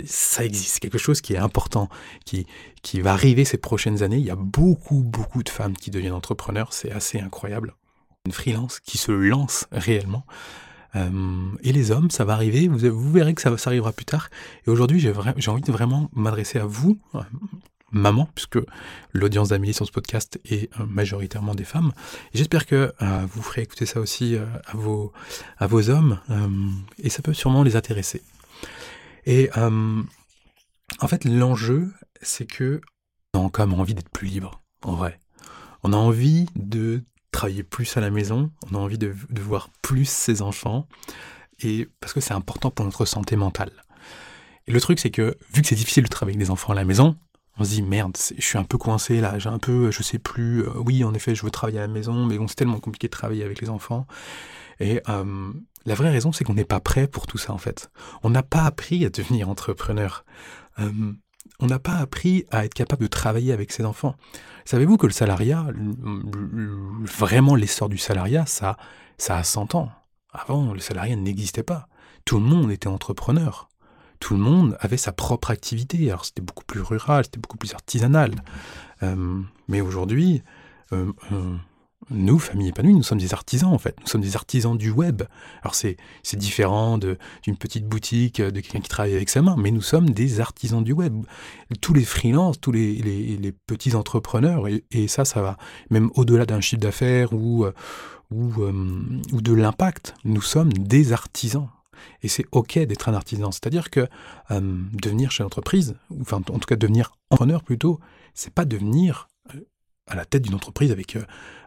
ça 0.06 0.44
existe, 0.44 0.80
quelque 0.80 0.98
chose 0.98 1.20
qui 1.20 1.34
est 1.34 1.38
important, 1.38 1.88
qui, 2.24 2.46
qui 2.82 3.00
va 3.00 3.12
arriver 3.12 3.44
ces 3.44 3.58
prochaines 3.58 4.02
années. 4.02 4.18
Il 4.18 4.24
y 4.24 4.30
a 4.30 4.36
beaucoup, 4.36 5.02
beaucoup 5.02 5.42
de 5.42 5.48
femmes 5.48 5.74
qui 5.74 5.90
deviennent 5.90 6.12
entrepreneurs, 6.12 6.72
c'est 6.72 6.90
assez 6.92 7.20
incroyable. 7.20 7.74
Une 8.24 8.32
freelance 8.32 8.80
qui 8.80 8.98
se 8.98 9.12
lance 9.12 9.66
réellement. 9.70 10.24
Euh, 10.94 11.10
et 11.62 11.72
les 11.72 11.90
hommes, 11.90 12.10
ça 12.10 12.24
va 12.24 12.32
arriver, 12.32 12.68
vous, 12.68 12.78
vous 12.90 13.12
verrez 13.12 13.34
que 13.34 13.42
ça, 13.42 13.56
ça 13.58 13.70
arrivera 13.70 13.92
plus 13.92 14.06
tard. 14.06 14.30
Et 14.66 14.70
aujourd'hui, 14.70 14.98
j'ai 14.98 15.50
envie 15.50 15.62
de 15.62 15.72
vraiment 15.72 16.10
m'adresser 16.14 16.58
à 16.58 16.64
vous, 16.64 16.98
maman, 17.96 18.28
puisque 18.34 18.58
l'audience 19.12 19.48
d'Amélie 19.48 19.74
sur 19.74 19.86
ce 19.86 19.92
podcast 19.92 20.40
est 20.44 20.70
euh, 20.80 20.86
majoritairement 20.86 21.54
des 21.54 21.64
femmes. 21.64 21.92
J'espère 22.34 22.66
que 22.66 22.92
euh, 23.02 23.26
vous 23.32 23.42
ferez 23.42 23.62
écouter 23.62 23.86
ça 23.86 24.00
aussi 24.00 24.36
euh, 24.36 24.44
à, 24.66 24.76
vos, 24.76 25.12
à 25.58 25.66
vos 25.66 25.90
hommes, 25.90 26.20
et 27.02 27.10
ça 27.10 27.22
peut 27.22 27.34
sûrement 27.34 27.62
les 27.62 27.76
intéresser. 27.76 28.22
Et 29.24 29.50
en 29.56 31.08
fait, 31.08 31.24
l'enjeu, 31.24 31.92
c'est 32.22 32.46
que 32.46 32.80
on 33.34 33.48
a 33.48 33.50
quand 33.50 33.66
même 33.66 33.78
envie 33.78 33.94
d'être 33.94 34.10
plus 34.10 34.28
libre, 34.28 34.62
en 34.82 34.94
vrai. 34.94 35.20
On 35.82 35.92
a 35.92 35.96
envie 35.96 36.46
de 36.54 37.02
travailler 37.32 37.62
plus 37.62 37.96
à 37.96 38.00
la 38.00 38.10
maison, 38.10 38.50
on 38.70 38.76
a 38.76 38.78
envie 38.78 38.98
de, 38.98 39.14
voir 39.40 39.68
plus 39.82 40.08
ses 40.08 40.42
enfants, 40.42 40.88
et 41.60 41.88
parce 42.00 42.12
que 42.12 42.20
c'est 42.20 42.34
important 42.34 42.70
pour 42.70 42.84
notre 42.84 43.04
santé 43.04 43.36
mentale. 43.36 43.72
Et 44.66 44.72
le 44.72 44.80
truc, 44.80 44.98
c'est 44.98 45.10
que 45.10 45.36
vu 45.52 45.62
que 45.62 45.68
c'est 45.68 45.76
difficile 45.76 46.04
de 46.04 46.08
travailler 46.08 46.36
avec 46.36 46.46
des 46.46 46.50
enfants 46.50 46.72
à 46.72 46.76
la 46.76 46.84
maison, 46.84 47.16
on 47.58 47.64
se 47.64 47.70
dit 47.70 47.82
merde, 47.82 48.16
je 48.36 48.44
suis 48.44 48.58
un 48.58 48.64
peu 48.64 48.78
coincé 48.78 49.20
là, 49.20 49.38
j'ai 49.38 49.48
un 49.48 49.58
peu, 49.58 49.90
je 49.90 50.02
sais 50.02 50.18
plus, 50.18 50.62
euh, 50.62 50.70
oui 50.84 51.04
en 51.04 51.14
effet 51.14 51.34
je 51.34 51.42
veux 51.42 51.50
travailler 51.50 51.78
à 51.78 51.82
la 51.82 51.88
maison, 51.88 52.26
mais 52.26 52.38
c'est 52.48 52.56
tellement 52.56 52.80
compliqué 52.80 53.06
de 53.08 53.12
travailler 53.12 53.44
avec 53.44 53.60
les 53.60 53.70
enfants. 53.70 54.06
Et 54.78 55.00
euh, 55.08 55.52
la 55.86 55.94
vraie 55.94 56.10
raison 56.10 56.32
c'est 56.32 56.44
qu'on 56.44 56.54
n'est 56.54 56.64
pas 56.64 56.80
prêt 56.80 57.06
pour 57.06 57.26
tout 57.26 57.38
ça 57.38 57.52
en 57.52 57.58
fait. 57.58 57.90
On 58.22 58.30
n'a 58.30 58.42
pas 58.42 58.64
appris 58.64 59.04
à 59.04 59.10
devenir 59.10 59.48
entrepreneur. 59.48 60.24
Euh, 60.78 61.12
on 61.60 61.66
n'a 61.66 61.78
pas 61.78 61.94
appris 61.94 62.44
à 62.50 62.64
être 62.64 62.74
capable 62.74 63.02
de 63.02 63.08
travailler 63.08 63.52
avec 63.52 63.72
ses 63.72 63.84
enfants. 63.84 64.16
Savez-vous 64.64 64.98
que 64.98 65.06
le 65.06 65.12
salariat, 65.12 65.66
vraiment 67.16 67.54
l'essor 67.54 67.88
du 67.88 67.98
salariat, 67.98 68.44
ça, 68.46 68.76
ça 69.16 69.38
a 69.38 69.44
100 69.44 69.74
ans. 69.74 69.90
Avant, 70.32 70.74
le 70.74 70.80
salariat 70.80 71.16
n'existait 71.16 71.62
pas. 71.62 71.88
Tout 72.26 72.40
le 72.40 72.44
monde 72.44 72.70
était 72.70 72.88
entrepreneur 72.88 73.68
tout 74.20 74.34
le 74.34 74.40
monde 74.40 74.76
avait 74.80 74.96
sa 74.96 75.12
propre 75.12 75.50
activité. 75.50 76.10
Alors 76.10 76.24
c'était 76.24 76.42
beaucoup 76.42 76.64
plus 76.64 76.80
rural, 76.80 77.24
c'était 77.24 77.40
beaucoup 77.40 77.58
plus 77.58 77.74
artisanal. 77.74 78.32
Euh, 79.02 79.40
mais 79.68 79.80
aujourd'hui, 79.80 80.42
euh, 80.92 81.12
nous, 82.10 82.38
famille 82.38 82.68
épanouie, 82.68 82.94
nous 82.94 83.02
sommes 83.02 83.18
des 83.18 83.34
artisans 83.34 83.72
en 83.72 83.78
fait. 83.78 83.96
Nous 84.00 84.06
sommes 84.06 84.20
des 84.20 84.36
artisans 84.36 84.76
du 84.76 84.90
web. 84.90 85.22
Alors 85.62 85.74
c'est 85.74 85.96
différent 86.34 86.98
d'une 86.98 87.56
petite 87.58 87.86
boutique, 87.86 88.40
de 88.40 88.60
quelqu'un 88.60 88.80
qui 88.80 88.88
travaille 88.88 89.14
avec 89.14 89.28
sa 89.28 89.42
main, 89.42 89.56
mais 89.58 89.70
nous 89.70 89.82
sommes 89.82 90.10
des 90.10 90.40
artisans 90.40 90.84
du 90.84 90.92
web. 90.92 91.24
Tous 91.80 91.94
les 91.94 92.04
freelances, 92.04 92.60
tous 92.60 92.70
les, 92.70 92.94
les, 92.94 93.52
petits 93.52 93.96
entrepreneurs, 93.96 94.68
et, 94.68 95.08
ça, 95.08 95.24
ça 95.24 95.42
va 95.42 95.56
même 95.90 96.10
au-delà 96.14 96.46
d'un 96.46 96.60
chiffre 96.60 96.80
d'affaires 96.80 97.32
ou, 97.32 97.64
euh, 97.64 97.72
ou, 98.30 98.62
euh, 98.62 98.72
ou 99.32 99.40
de 99.40 99.52
l'impact. 99.52 100.14
Nous 100.24 100.42
sommes 100.42 100.72
des 100.72 101.12
artisans. 101.12 101.68
Et 102.22 102.28
c'est 102.28 102.44
OK 102.52 102.78
d'être 102.78 103.08
un 103.08 103.14
artisan. 103.14 103.50
C'est-à-dire 103.52 103.90
que 103.90 104.08
euh, 104.50 104.60
devenir 104.92 105.30
chef 105.30 105.44
d'entreprise, 105.44 105.96
enfin 106.20 106.38
en 106.38 106.58
tout 106.58 106.66
cas 106.66 106.76
devenir 106.76 107.12
entrepreneur 107.30 107.62
plutôt, 107.62 108.00
c'est 108.34 108.52
pas 108.52 108.64
devenir 108.64 109.28
à 110.06 110.14
la 110.14 110.24
tête 110.24 110.42
d'une 110.42 110.54
entreprise 110.54 110.92
avec 110.92 111.16
euh, 111.16 111.24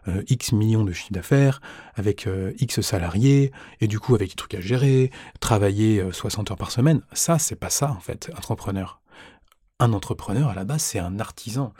euh, 0.08 0.22
X 0.28 0.52
millions 0.52 0.84
de 0.84 0.92
chiffres 0.92 1.12
d'affaires, 1.12 1.60
avec 1.94 2.26
euh, 2.26 2.52
X 2.58 2.80
salariés, 2.80 3.52
et 3.80 3.86
du 3.86 4.00
coup 4.00 4.14
avec 4.14 4.30
des 4.30 4.34
trucs 4.34 4.54
à 4.54 4.60
gérer, 4.60 5.10
travailler 5.40 6.02
60 6.10 6.50
heures 6.50 6.56
par 6.56 6.70
semaine. 6.70 7.02
Ça, 7.12 7.38
c'est 7.38 7.56
pas 7.56 7.70
ça, 7.70 7.90
en 7.90 8.00
fait, 8.00 8.30
entrepreneur. 8.36 9.00
Un 9.78 9.92
entrepreneur, 9.92 10.48
à 10.48 10.54
la 10.54 10.64
base, 10.64 10.82
c'est 10.82 10.98
un 10.98 11.20
artisan. 11.20 11.72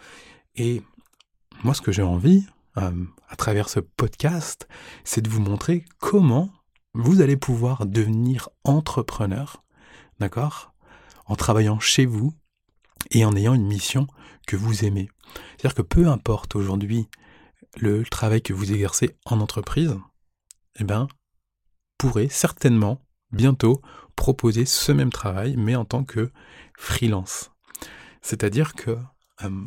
Et 0.56 0.82
moi, 1.64 1.74
ce 1.74 1.80
que 1.80 1.92
j'ai 1.92 2.02
envie, 2.02 2.46
à 2.76 3.36
travers 3.36 3.68
ce 3.68 3.80
podcast, 3.80 4.68
c'est 5.04 5.20
de 5.20 5.28
vous 5.28 5.40
montrer 5.40 5.84
comment 5.98 6.50
vous 6.94 7.20
allez 7.20 7.36
pouvoir 7.36 7.86
devenir 7.86 8.48
entrepreneur, 8.64 9.62
d'accord 10.18 10.72
En 11.26 11.36
travaillant 11.36 11.78
chez 11.78 12.06
vous 12.06 12.34
et 13.10 13.24
en 13.24 13.34
ayant 13.36 13.54
une 13.54 13.66
mission 13.66 14.06
que 14.46 14.56
vous 14.56 14.84
aimez. 14.84 15.08
C'est-à-dire 15.56 15.74
que 15.74 15.82
peu 15.82 16.08
importe 16.08 16.56
aujourd'hui 16.56 17.08
le 17.76 18.04
travail 18.04 18.42
que 18.42 18.52
vous 18.52 18.72
exercez 18.72 19.16
en 19.24 19.40
entreprise, 19.40 19.96
eh 20.78 20.84
ben, 20.84 21.08
pourrez 21.98 22.28
certainement 22.28 23.00
bientôt 23.32 23.80
proposer 24.16 24.64
ce 24.64 24.92
même 24.92 25.12
travail, 25.12 25.54
mais 25.56 25.76
en 25.76 25.84
tant 25.84 26.04
que 26.04 26.32
freelance. 26.76 27.52
C'est-à-dire 28.22 28.74
que 28.74 28.98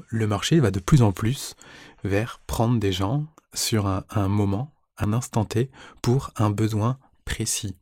le 0.10 0.28
marché 0.28 0.60
va 0.60 0.70
de 0.70 0.80
plus 0.80 1.02
en 1.02 1.12
plus 1.12 1.56
vers 2.04 2.40
prendre 2.46 2.80
des 2.80 2.92
gens 2.92 3.26
sur 3.54 3.88
un, 3.88 4.28
moment, 4.28 4.74
un 4.98 5.14
instant 5.14 5.46
T, 5.46 5.72
pour 6.02 6.32
un 6.36 6.50
besoin 6.50 7.00
précis. 7.26 7.76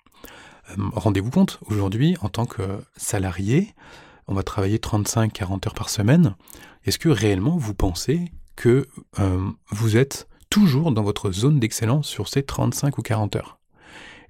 Euh, 0.69 0.75
rendez-vous 0.93 1.31
compte, 1.31 1.59
aujourd'hui, 1.65 2.15
en 2.21 2.29
tant 2.29 2.45
que 2.45 2.61
salarié, 2.95 3.73
on 4.27 4.33
va 4.33 4.43
travailler 4.43 4.77
35-40 4.77 5.67
heures 5.67 5.73
par 5.73 5.89
semaine. 5.89 6.35
Est-ce 6.85 6.99
que 6.99 7.09
réellement 7.09 7.57
vous 7.57 7.73
pensez 7.73 8.31
que 8.55 8.87
euh, 9.19 9.49
vous 9.69 9.97
êtes 9.97 10.27
toujours 10.49 10.91
dans 10.91 11.03
votre 11.03 11.31
zone 11.31 11.59
d'excellence 11.59 12.07
sur 12.07 12.27
ces 12.27 12.43
35 12.43 12.97
ou 12.97 13.01
40 13.01 13.35
heures? 13.35 13.59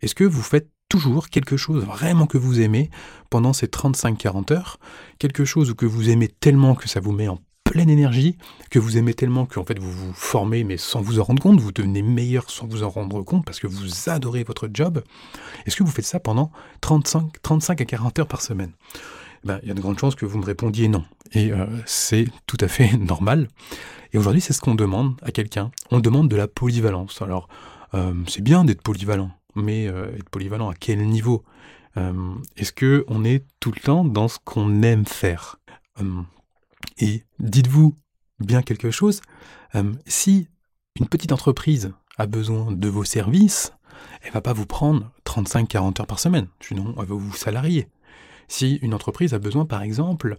Est-ce 0.02 0.16
que 0.16 0.24
vous 0.24 0.42
faites 0.42 0.70
toujours 0.90 1.30
quelque 1.30 1.58
chose 1.58 1.86
vraiment 1.86 2.28
que 2.28 2.38
vous 2.38 2.60
aimez 2.60 2.90
pendant 3.30 3.54
ces 3.54 3.68
35-40 3.68 4.54
heures? 4.54 4.80
Quelque 5.20 5.46
chose 5.46 5.74
que 5.76 5.86
vous 5.86 6.10
aimez 6.10 6.28
tellement 6.28 6.76
que 6.76 6.90
ça 6.90 7.00
vous 7.00 7.12
met 7.12 7.28
en 7.28 7.40
pleine 7.72 7.90
énergie, 7.90 8.36
que 8.70 8.80
vous 8.80 8.98
aimez 8.98 9.14
tellement 9.14 9.46
qu'en 9.46 9.64
fait 9.64 9.80
vous 9.80 9.90
vous 9.90 10.12
formez 10.14 10.66
mais 10.66 10.76
sans 10.76 11.00
vous 11.00 11.22
en 11.22 11.24
rendre 11.24 11.42
compte, 11.42 11.58
vous 11.62 11.72
devenez 11.72 12.02
meilleur 12.02 12.50
sans 12.50 12.68
vous 12.68 12.84
en 12.84 12.90
rendre 12.90 13.22
compte 13.22 13.46
parce 13.46 13.62
que 13.62 13.68
vous 13.68 14.10
adorez 14.10 14.44
votre 14.44 14.70
job. 14.74 15.02
Est-ce 15.66 15.78
que 15.78 15.84
vous 15.84 15.90
faites 15.90 16.06
ça 16.06 16.20
pendant 16.20 16.52
35, 16.82 17.42
35 17.42 17.80
à 17.80 17.86
40 17.86 18.20
heures 18.20 18.28
par 18.28 18.42
semaine? 18.42 18.74
Ben, 19.46 19.62
il 19.64 19.70
y 19.70 19.72
a 19.72 19.74
de 19.74 19.80
grandes 19.80 19.98
chances 19.98 20.16
que 20.16 20.26
vous 20.26 20.38
me 20.38 20.44
répondiez 20.44 20.90
non. 20.90 21.06
Et 21.32 21.54
euh, 21.54 21.66
c'est 21.86 22.28
tout 22.46 22.58
à 22.60 22.68
fait 22.68 22.98
normal. 23.00 23.48
Et 24.12 24.18
aujourd'hui, 24.18 24.42
c'est 24.42 24.52
ce 24.52 24.60
qu'on 24.60 24.76
demande 24.76 25.16
à 25.22 25.32
quelqu'un. 25.32 25.72
On 25.92 26.02
demande 26.02 26.28
de 26.28 26.36
la 26.36 26.50
polyvalence. 26.50 27.22
Alors, 27.22 27.48
euh, 27.94 28.14
c'est 28.28 28.44
bien 28.44 28.66
d'être 28.66 28.82
polyvalent, 28.82 29.32
mais 29.56 29.88
euh, 29.88 30.14
être 30.18 30.30
polyvalent 30.30 30.70
à 30.70 30.76
quel 30.76 31.08
niveau? 31.08 31.46
Est-ce 32.56 32.72
que 32.72 33.04
on 33.10 33.26
est 33.26 33.44
tout 33.60 33.74
le 33.76 33.82
temps 33.82 34.06
dans 34.06 34.30
ce 34.30 34.38
qu'on 34.46 34.82
aime 34.82 35.06
faire? 35.06 35.60
Et 36.98 37.24
dites-vous 37.40 37.96
bien 38.40 38.62
quelque 38.62 38.92
chose. 38.92 39.22
si 40.06 40.48
une 41.00 41.08
petite 41.08 41.32
entreprise 41.32 41.94
a 42.18 42.26
besoin 42.26 42.72
de 42.72 42.90
vos 42.90 43.04
services, 43.04 43.74
elle 44.24 44.32
va 44.32 44.42
pas 44.42 44.54
vous 44.54 44.66
prendre 44.66 45.12
35-40 45.26 46.02
heures 46.02 46.08
par 46.08 46.20
semaine. 46.20 46.48
Sinon, 46.60 46.94
elle 46.98 47.06
va 47.06 47.16
vous 47.16 47.34
salarier 47.34 47.88
si 48.52 48.76
une 48.82 48.94
entreprise 48.94 49.34
a 49.34 49.40
besoin, 49.40 49.66
par 49.66 49.82
exemple, 49.82 50.36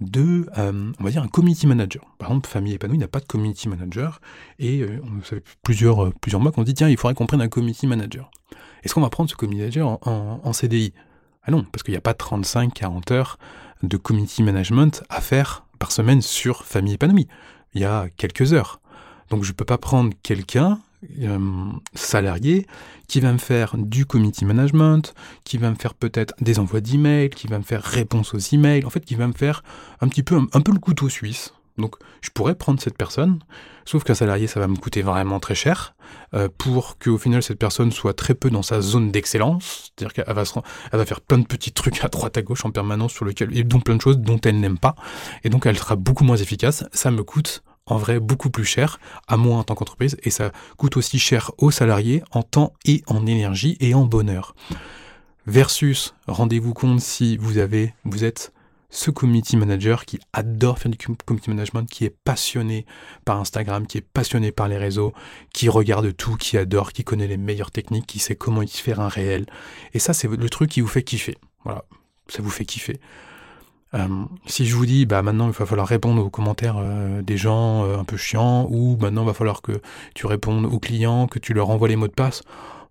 de, 0.00 0.46
euh, 0.56 0.92
on 0.98 1.04
va 1.04 1.10
dire, 1.10 1.22
un 1.22 1.28
community 1.28 1.66
manager. 1.66 2.04
Par 2.18 2.28
exemple, 2.28 2.48
Famille 2.48 2.74
Épanouie 2.74 2.98
n'a 2.98 3.08
pas 3.08 3.18
de 3.18 3.26
community 3.26 3.68
manager, 3.68 4.20
et 4.58 4.82
euh, 4.82 5.00
on, 5.02 5.20
fait 5.20 5.42
plusieurs, 5.62 6.04
euh, 6.04 6.12
plusieurs 6.20 6.40
mois 6.40 6.52
qu'on 6.52 6.62
dit, 6.62 6.74
tiens, 6.74 6.88
il 6.88 6.96
faudrait 6.96 7.14
qu'on 7.14 7.26
prenne 7.26 7.40
un 7.40 7.48
community 7.48 7.86
manager. 7.86 8.30
Est-ce 8.82 8.94
qu'on 8.94 9.00
va 9.00 9.10
prendre 9.10 9.28
ce 9.28 9.34
community 9.34 9.78
manager 9.80 9.98
en, 10.06 10.52
CDI 10.52 10.94
Ah 11.42 11.50
non, 11.50 11.64
parce 11.64 11.82
qu'il 11.82 11.92
n'y 11.92 11.98
a 11.98 12.02
pas 12.02 12.12
35-40 12.12 13.12
heures 13.12 13.38
de 13.82 13.96
community 13.96 14.44
management 14.44 15.02
à 15.08 15.20
faire 15.20 15.65
par 15.78 15.92
semaine 15.92 16.22
sur 16.22 16.64
Famille 16.64 16.94
Épanouie. 16.94 17.28
Il 17.74 17.80
y 17.80 17.84
a 17.84 18.08
quelques 18.16 18.52
heures. 18.52 18.80
Donc 19.30 19.44
je 19.44 19.50
ne 19.50 19.54
peux 19.54 19.64
pas 19.64 19.78
prendre 19.78 20.12
quelqu'un 20.22 20.80
euh, 21.20 21.38
salarié 21.94 22.66
qui 23.06 23.20
va 23.20 23.32
me 23.32 23.38
faire 23.38 23.76
du 23.76 24.06
committee 24.06 24.44
management, 24.44 25.14
qui 25.44 25.58
va 25.58 25.70
me 25.70 25.76
faire 25.76 25.94
peut-être 25.94 26.34
des 26.40 26.58
envois 26.58 26.80
d'emails, 26.80 27.30
qui 27.30 27.46
va 27.46 27.58
me 27.58 27.64
faire 27.64 27.82
réponse 27.82 28.34
aux 28.34 28.38
emails, 28.38 28.84
en 28.84 28.90
fait 28.90 29.04
qui 29.04 29.14
va 29.14 29.26
me 29.26 29.32
faire 29.32 29.62
un 30.00 30.08
petit 30.08 30.22
peu 30.22 30.36
un, 30.52 30.60
peu 30.60 30.72
le 30.72 30.78
couteau 30.78 31.08
suisse. 31.08 31.52
Donc 31.78 31.96
je 32.22 32.30
pourrais 32.30 32.54
prendre 32.54 32.80
cette 32.80 32.96
personne, 32.96 33.40
sauf 33.84 34.04
qu'un 34.04 34.14
salarié 34.14 34.46
ça 34.46 34.60
va 34.60 34.66
me 34.66 34.76
coûter 34.76 35.02
vraiment 35.02 35.40
très 35.40 35.54
cher 35.54 35.94
euh, 36.34 36.48
pour 36.56 36.98
qu'au 36.98 37.18
final 37.18 37.42
cette 37.42 37.58
personne 37.58 37.92
soit 37.92 38.14
très 38.14 38.34
peu 38.34 38.50
dans 38.50 38.62
sa 38.62 38.80
zone 38.80 39.10
d'excellence, 39.10 39.92
c'est-à-dire 39.96 40.12
qu'elle 40.14 40.34
va, 40.34 41.04
faire 41.04 41.20
plein 41.20 41.38
de 41.38 41.46
petits 41.46 41.72
trucs 41.72 42.02
à 42.04 42.08
droite 42.08 42.36
à 42.36 42.42
gauche 42.42 42.64
en 42.64 42.70
permanence 42.70 43.12
sur 43.12 43.24
lequel 43.24 43.56
et 43.56 43.64
dont 43.64 43.80
plein 43.80 43.96
de 43.96 44.00
choses 44.00 44.18
dont 44.18 44.40
elle 44.44 44.60
n'aime 44.60 44.78
pas 44.78 44.94
et 45.44 45.50
donc 45.50 45.66
elle 45.66 45.78
sera 45.78 45.96
beaucoup 45.96 46.24
moins 46.24 46.36
efficace. 46.36 46.84
Ça 46.92 47.10
me 47.10 47.22
coûte 47.22 47.62
en 47.86 47.96
vrai 47.98 48.18
beaucoup 48.18 48.50
plus 48.50 48.64
cher 48.64 48.98
à 49.28 49.36
moi 49.36 49.56
en 49.56 49.64
tant 49.64 49.74
qu'entreprise 49.74 50.16
et 50.22 50.30
ça 50.30 50.50
coûte 50.76 50.96
aussi 50.96 51.18
cher 51.18 51.52
aux 51.58 51.70
salariés 51.70 52.22
en 52.32 52.42
temps 52.42 52.72
et 52.84 53.02
en 53.06 53.26
énergie 53.26 53.76
et 53.80 53.94
en 53.94 54.04
bonheur. 54.04 54.54
Versus, 55.46 56.14
rendez-vous 56.26 56.74
compte 56.74 57.00
si 57.00 57.36
vous 57.36 57.58
avez, 57.58 57.94
vous 58.04 58.24
êtes 58.24 58.52
ce 58.96 59.10
community 59.10 59.58
manager 59.58 60.06
qui 60.06 60.18
adore 60.32 60.78
faire 60.78 60.90
du 60.90 60.96
community 60.96 61.50
management, 61.50 61.84
qui 61.84 62.06
est 62.06 62.16
passionné 62.24 62.86
par 63.26 63.38
Instagram, 63.38 63.86
qui 63.86 63.98
est 63.98 64.00
passionné 64.00 64.52
par 64.52 64.68
les 64.68 64.78
réseaux, 64.78 65.12
qui 65.52 65.68
regarde 65.68 66.16
tout, 66.16 66.36
qui 66.36 66.56
adore, 66.56 66.92
qui 66.92 67.04
connaît 67.04 67.26
les 67.26 67.36
meilleures 67.36 67.70
techniques, 67.70 68.06
qui 68.06 68.18
sait 68.18 68.36
comment 68.36 68.62
y 68.62 68.68
faire 68.68 69.00
un 69.00 69.08
réel. 69.08 69.44
Et 69.92 69.98
ça, 69.98 70.14
c'est 70.14 70.28
le 70.28 70.48
truc 70.48 70.70
qui 70.70 70.80
vous 70.80 70.88
fait 70.88 71.02
kiffer. 71.02 71.36
Voilà, 71.64 71.84
ça 72.28 72.42
vous 72.42 72.48
fait 72.48 72.64
kiffer. 72.64 72.98
Euh, 73.92 74.08
si 74.46 74.64
je 74.64 74.74
vous 74.74 74.86
dis, 74.86 75.04
bah 75.04 75.20
maintenant 75.20 75.46
il 75.46 75.52
va 75.52 75.66
falloir 75.66 75.86
répondre 75.86 76.24
aux 76.24 76.30
commentaires 76.30 76.76
euh, 76.78 77.20
des 77.20 77.36
gens 77.36 77.84
euh, 77.84 77.98
un 77.98 78.04
peu 78.04 78.16
chiants, 78.16 78.66
ou 78.70 78.96
maintenant 78.98 79.22
il 79.24 79.26
va 79.26 79.34
falloir 79.34 79.60
que 79.60 79.80
tu 80.14 80.26
répondes 80.26 80.64
aux 80.64 80.80
clients, 80.80 81.28
que 81.28 81.38
tu 81.38 81.52
leur 81.52 81.68
envoies 81.70 81.88
les 81.88 81.96
mots 81.96 82.08
de 82.08 82.12
passe, 82.12 82.42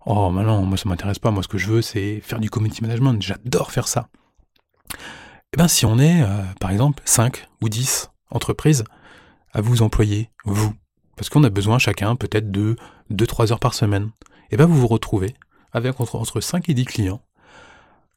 oh 0.06 0.30
maintenant 0.30 0.62
moi 0.62 0.78
ça 0.78 0.88
m'intéresse 0.88 1.18
pas, 1.18 1.30
moi 1.30 1.42
ce 1.42 1.48
que 1.48 1.58
je 1.58 1.66
veux 1.66 1.82
c'est 1.82 2.20
faire 2.22 2.40
du 2.40 2.48
community 2.48 2.82
management, 2.82 3.20
j'adore 3.20 3.72
faire 3.72 3.88
ça. 3.88 4.08
Eh 5.56 5.58
bien 5.58 5.68
si 5.68 5.86
on 5.86 5.98
est 5.98 6.22
par 6.60 6.70
exemple 6.70 7.02
5 7.06 7.48
ou 7.62 7.70
10 7.70 8.10
entreprises 8.30 8.84
à 9.54 9.62
vous 9.62 9.80
employer, 9.80 10.30
vous, 10.44 10.74
parce 11.16 11.30
qu'on 11.30 11.44
a 11.44 11.48
besoin 11.48 11.78
chacun 11.78 12.14
peut-être 12.14 12.50
de 12.50 12.76
2-3 13.10 13.52
heures 13.52 13.58
par 13.58 13.72
semaine, 13.72 14.10
eh 14.50 14.58
bien 14.58 14.66
vous 14.66 14.78
vous 14.78 14.86
retrouvez 14.86 15.34
avec 15.72 15.98
entre 15.98 16.42
5 16.42 16.68
et 16.68 16.74
10 16.74 16.84
clients 16.84 17.22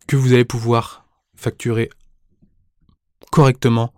que 0.05 0.17
vous 0.17 0.33
allez 0.33 0.43
pouvoir 0.43 1.05
facturer 1.33 1.89
correctement 3.31 3.93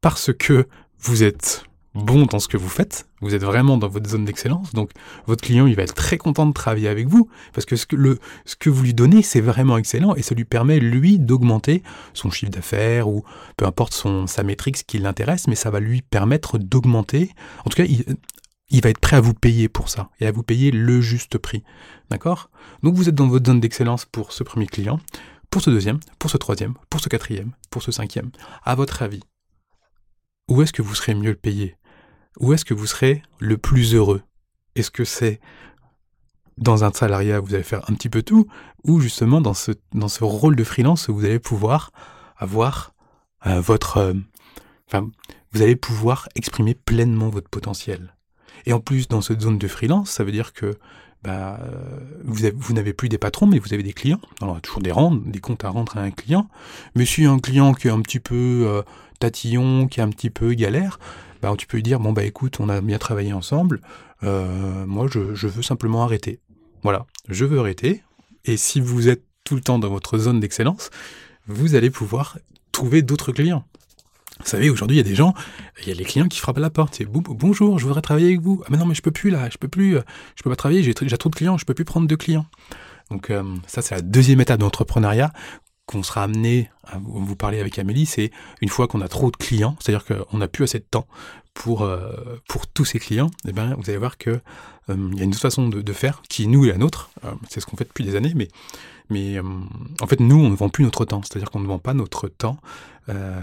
parce 0.00 0.32
que 0.32 0.66
vous 0.98 1.22
êtes 1.22 1.65
bon 1.96 2.26
dans 2.26 2.38
ce 2.38 2.48
que 2.48 2.56
vous 2.56 2.68
faites, 2.68 3.08
vous 3.20 3.34
êtes 3.34 3.42
vraiment 3.42 3.76
dans 3.76 3.88
votre 3.88 4.08
zone 4.08 4.24
d'excellence, 4.24 4.72
donc 4.72 4.90
votre 5.26 5.42
client 5.42 5.66
il 5.66 5.74
va 5.74 5.82
être 5.82 5.94
très 5.94 6.18
content 6.18 6.46
de 6.46 6.52
travailler 6.52 6.88
avec 6.88 7.08
vous 7.08 7.28
parce 7.52 7.64
que 7.64 7.76
ce 7.76 7.86
que, 7.86 8.18
ce 8.44 8.68
vous 8.68 8.82
lui 8.82 8.94
donnez 8.94 9.22
c'est 9.22 9.40
vraiment 9.40 9.78
excellent 9.78 10.14
et 10.14 10.22
ça 10.22 10.34
lui 10.34 10.44
permet 10.44 10.78
lui 10.78 11.18
d'augmenter 11.18 11.82
son 12.14 12.30
chiffre 12.30 12.52
d'affaires 12.52 13.08
ou 13.08 13.24
peu 13.56 13.66
importe 13.66 14.06
sa 14.26 14.42
métrique 14.42 14.86
qui 14.86 14.98
l'intéresse, 14.98 15.48
mais 15.48 15.56
ça 15.56 15.70
va 15.70 15.80
lui 15.80 16.02
permettre 16.02 16.58
d'augmenter, 16.58 17.32
en 17.64 17.70
tout 17.70 17.76
cas 17.76 17.84
il, 17.84 18.04
il 18.68 18.82
va 18.82 18.90
être 18.90 19.00
prêt 19.00 19.16
à 19.16 19.20
vous 19.20 19.34
payer 19.34 19.68
pour 19.68 19.88
ça 19.88 20.10
et 20.20 20.26
à 20.26 20.32
vous 20.32 20.42
payer 20.42 20.70
le 20.70 21.00
juste 21.00 21.38
prix. 21.38 21.62
D'accord? 22.10 22.50
Donc 22.82 22.94
vous 22.94 23.08
êtes 23.08 23.14
dans 23.14 23.28
votre 23.28 23.46
zone 23.46 23.60
d'excellence 23.60 24.04
pour 24.04 24.32
ce 24.32 24.42
premier 24.44 24.66
client 24.66 25.00
pour 25.50 25.62
ce 25.62 25.70
deuxième, 25.70 26.00
pour 26.18 26.30
ce 26.30 26.36
troisième, 26.36 26.74
pour 26.90 27.00
ce 27.00 27.08
quatrième, 27.08 27.52
pour 27.70 27.82
ce 27.82 27.92
cinquième. 27.92 28.30
À 28.64 28.74
votre 28.74 29.02
avis, 29.02 29.22
où 30.48 30.62
est-ce 30.62 30.72
que 30.72 30.82
vous 30.82 30.94
serez 30.94 31.14
mieux 31.14 31.34
payé? 31.34 31.76
Où 32.38 32.52
est-ce 32.52 32.64
que 32.64 32.74
vous 32.74 32.86
serez 32.86 33.22
le 33.38 33.56
plus 33.56 33.94
heureux? 33.94 34.22
Est-ce 34.74 34.90
que 34.90 35.04
c'est 35.04 35.40
dans 36.58 36.84
un 36.84 36.92
salariat 36.92 37.40
où 37.40 37.46
vous 37.46 37.54
allez 37.54 37.62
faire 37.62 37.88
un 37.90 37.94
petit 37.94 38.08
peu 38.08 38.22
tout, 38.22 38.46
ou 38.84 39.00
justement 39.00 39.40
dans 39.40 39.54
ce, 39.54 39.72
rôle 40.24 40.56
de 40.56 40.64
freelance 40.64 41.08
où 41.08 41.14
vous 41.14 41.24
allez 41.24 41.38
pouvoir 41.38 41.92
avoir 42.36 42.94
euh, 43.46 43.60
votre... 43.60 43.98
Euh, 43.98 44.14
vous 45.52 45.62
allez 45.62 45.76
pouvoir 45.76 46.28
exprimer 46.34 46.74
pleinement 46.74 47.28
votre 47.28 47.48
potentiel? 47.48 48.14
Et 48.66 48.72
en 48.72 48.80
plus, 48.80 49.08
dans 49.08 49.20
cette 49.20 49.40
zone 49.40 49.58
de 49.58 49.68
freelance, 49.68 50.10
ça 50.10 50.24
veut 50.24 50.32
dire 50.32 50.52
que 50.52 50.78
bah, 51.22 51.58
vous, 52.24 52.46
vous 52.54 52.74
n'avez 52.74 52.92
plus 52.92 53.08
des 53.08 53.18
patrons, 53.18 53.46
mais 53.46 53.58
vous 53.58 53.72
avez 53.72 53.82
des 53.82 53.92
clients. 53.92 54.20
Alors, 54.40 54.60
toujours 54.60 54.82
des, 54.82 54.92
des 55.26 55.40
comptes 55.40 55.64
à 55.64 55.70
rendre 55.70 55.96
à 55.96 56.02
un 56.02 56.10
client. 56.10 56.48
Mais 56.94 57.04
si 57.04 57.24
un 57.24 57.38
client 57.38 57.74
qui 57.74 57.88
est 57.88 57.90
un 57.90 58.00
petit 58.00 58.20
peu 58.20 58.64
euh, 58.66 58.82
tatillon, 59.18 59.86
qui 59.86 60.00
est 60.00 60.02
un 60.02 60.10
petit 60.10 60.30
peu 60.30 60.54
galère, 60.54 60.98
bah, 61.42 61.54
tu 61.56 61.66
peux 61.66 61.76
lui 61.76 61.82
dire, 61.82 62.00
bon, 62.00 62.12
bah 62.12 62.24
écoute, 62.24 62.60
on 62.60 62.68
a 62.68 62.80
bien 62.80 62.98
travaillé 62.98 63.32
ensemble, 63.32 63.80
euh, 64.22 64.86
moi, 64.86 65.06
je, 65.10 65.46
veux 65.46 65.62
simplement 65.62 66.02
arrêter. 66.02 66.40
Voilà, 66.82 67.06
je 67.28 67.44
veux 67.44 67.58
arrêter. 67.58 68.02
Et 68.44 68.56
si 68.56 68.80
vous 68.80 69.08
êtes 69.08 69.24
tout 69.44 69.54
le 69.54 69.60
temps 69.60 69.78
dans 69.78 69.88
votre 69.88 70.18
zone 70.18 70.40
d'excellence, 70.40 70.90
vous 71.46 71.74
allez 71.74 71.90
pouvoir 71.90 72.38
trouver 72.72 73.02
d'autres 73.02 73.32
clients. 73.32 73.64
Vous 74.40 74.46
savez, 74.46 74.68
aujourd'hui, 74.68 74.96
il 74.96 74.98
y 74.98 75.06
a 75.06 75.08
des 75.08 75.14
gens, 75.14 75.32
il 75.82 75.88
y 75.88 75.90
a 75.90 75.94
les 75.94 76.04
clients 76.04 76.28
qui 76.28 76.40
frappent 76.40 76.58
à 76.58 76.60
la 76.60 76.70
porte. 76.70 76.96
C'est 76.96 77.06
bonjour, 77.06 77.78
je 77.78 77.86
voudrais 77.86 78.02
travailler 78.02 78.26
avec 78.26 78.40
vous. 78.40 78.62
Ah 78.64 78.68
mais 78.70 78.76
non, 78.76 78.84
mais 78.84 78.94
je 78.94 79.00
peux 79.00 79.10
plus 79.10 79.30
là, 79.30 79.48
je 79.50 79.56
peux 79.56 79.68
plus, 79.68 79.96
euh, 79.96 80.02
je 80.34 80.42
peux 80.42 80.50
pas 80.50 80.56
travailler, 80.56 80.82
j'ai 80.82 80.92
trop 80.94 81.30
de 81.30 81.34
clients, 81.34 81.56
je 81.56 81.64
peux 81.64 81.72
plus 81.72 81.86
prendre 81.86 82.06
de 82.06 82.14
clients. 82.16 82.46
Donc 83.10 83.30
euh, 83.30 83.42
ça, 83.66 83.82
c'est 83.82 83.94
la 83.94 84.02
deuxième 84.02 84.40
étape 84.40 84.60
d'entrepreneuriat 84.60 85.32
qu'on 85.86 86.02
sera 86.02 86.24
amené 86.24 86.68
à 86.84 86.98
vous 86.98 87.36
parler 87.36 87.60
avec 87.60 87.78
Amélie, 87.78 88.06
c'est 88.06 88.30
une 88.60 88.68
fois 88.68 88.88
qu'on 88.88 89.00
a 89.00 89.08
trop 89.08 89.30
de 89.30 89.36
clients, 89.36 89.76
c'est-à-dire 89.80 90.04
qu'on 90.04 90.38
n'a 90.38 90.48
plus 90.48 90.64
assez 90.64 90.78
de 90.78 90.84
temps 90.84 91.06
pour, 91.54 91.82
euh, 91.82 92.12
tous 92.74 92.84
ces 92.84 92.98
clients, 92.98 93.30
eh 93.46 93.52
bien, 93.52 93.74
vous 93.78 93.88
allez 93.88 93.98
voir 93.98 94.18
qu'il 94.18 94.40
il 94.88 95.16
y 95.16 95.20
a 95.20 95.24
une 95.24 95.30
autre 95.30 95.40
façon 95.40 95.68
de, 95.68 95.92
faire 95.92 96.22
qui, 96.28 96.46
nous, 96.46 96.64
est 96.66 96.68
la 96.68 96.78
nôtre. 96.78 97.10
c'est 97.48 97.60
ce 97.60 97.66
qu'on 97.66 97.76
fait 97.76 97.84
depuis 97.84 98.04
des 98.04 98.14
années, 98.14 98.34
mais 98.34 98.48
euh, 99.12 99.42
en 100.00 100.06
fait, 100.06 100.20
nous, 100.20 100.36
on 100.36 100.50
ne 100.50 100.56
vend 100.56 100.68
plus 100.68 100.84
notre 100.84 101.04
temps. 101.04 101.22
C'est-à-dire 101.22 101.50
qu'on 101.50 101.60
ne 101.60 101.66
vend 101.66 101.78
pas 101.78 101.94
notre 101.94 102.28
temps 102.28 102.58
euh, 103.08 103.40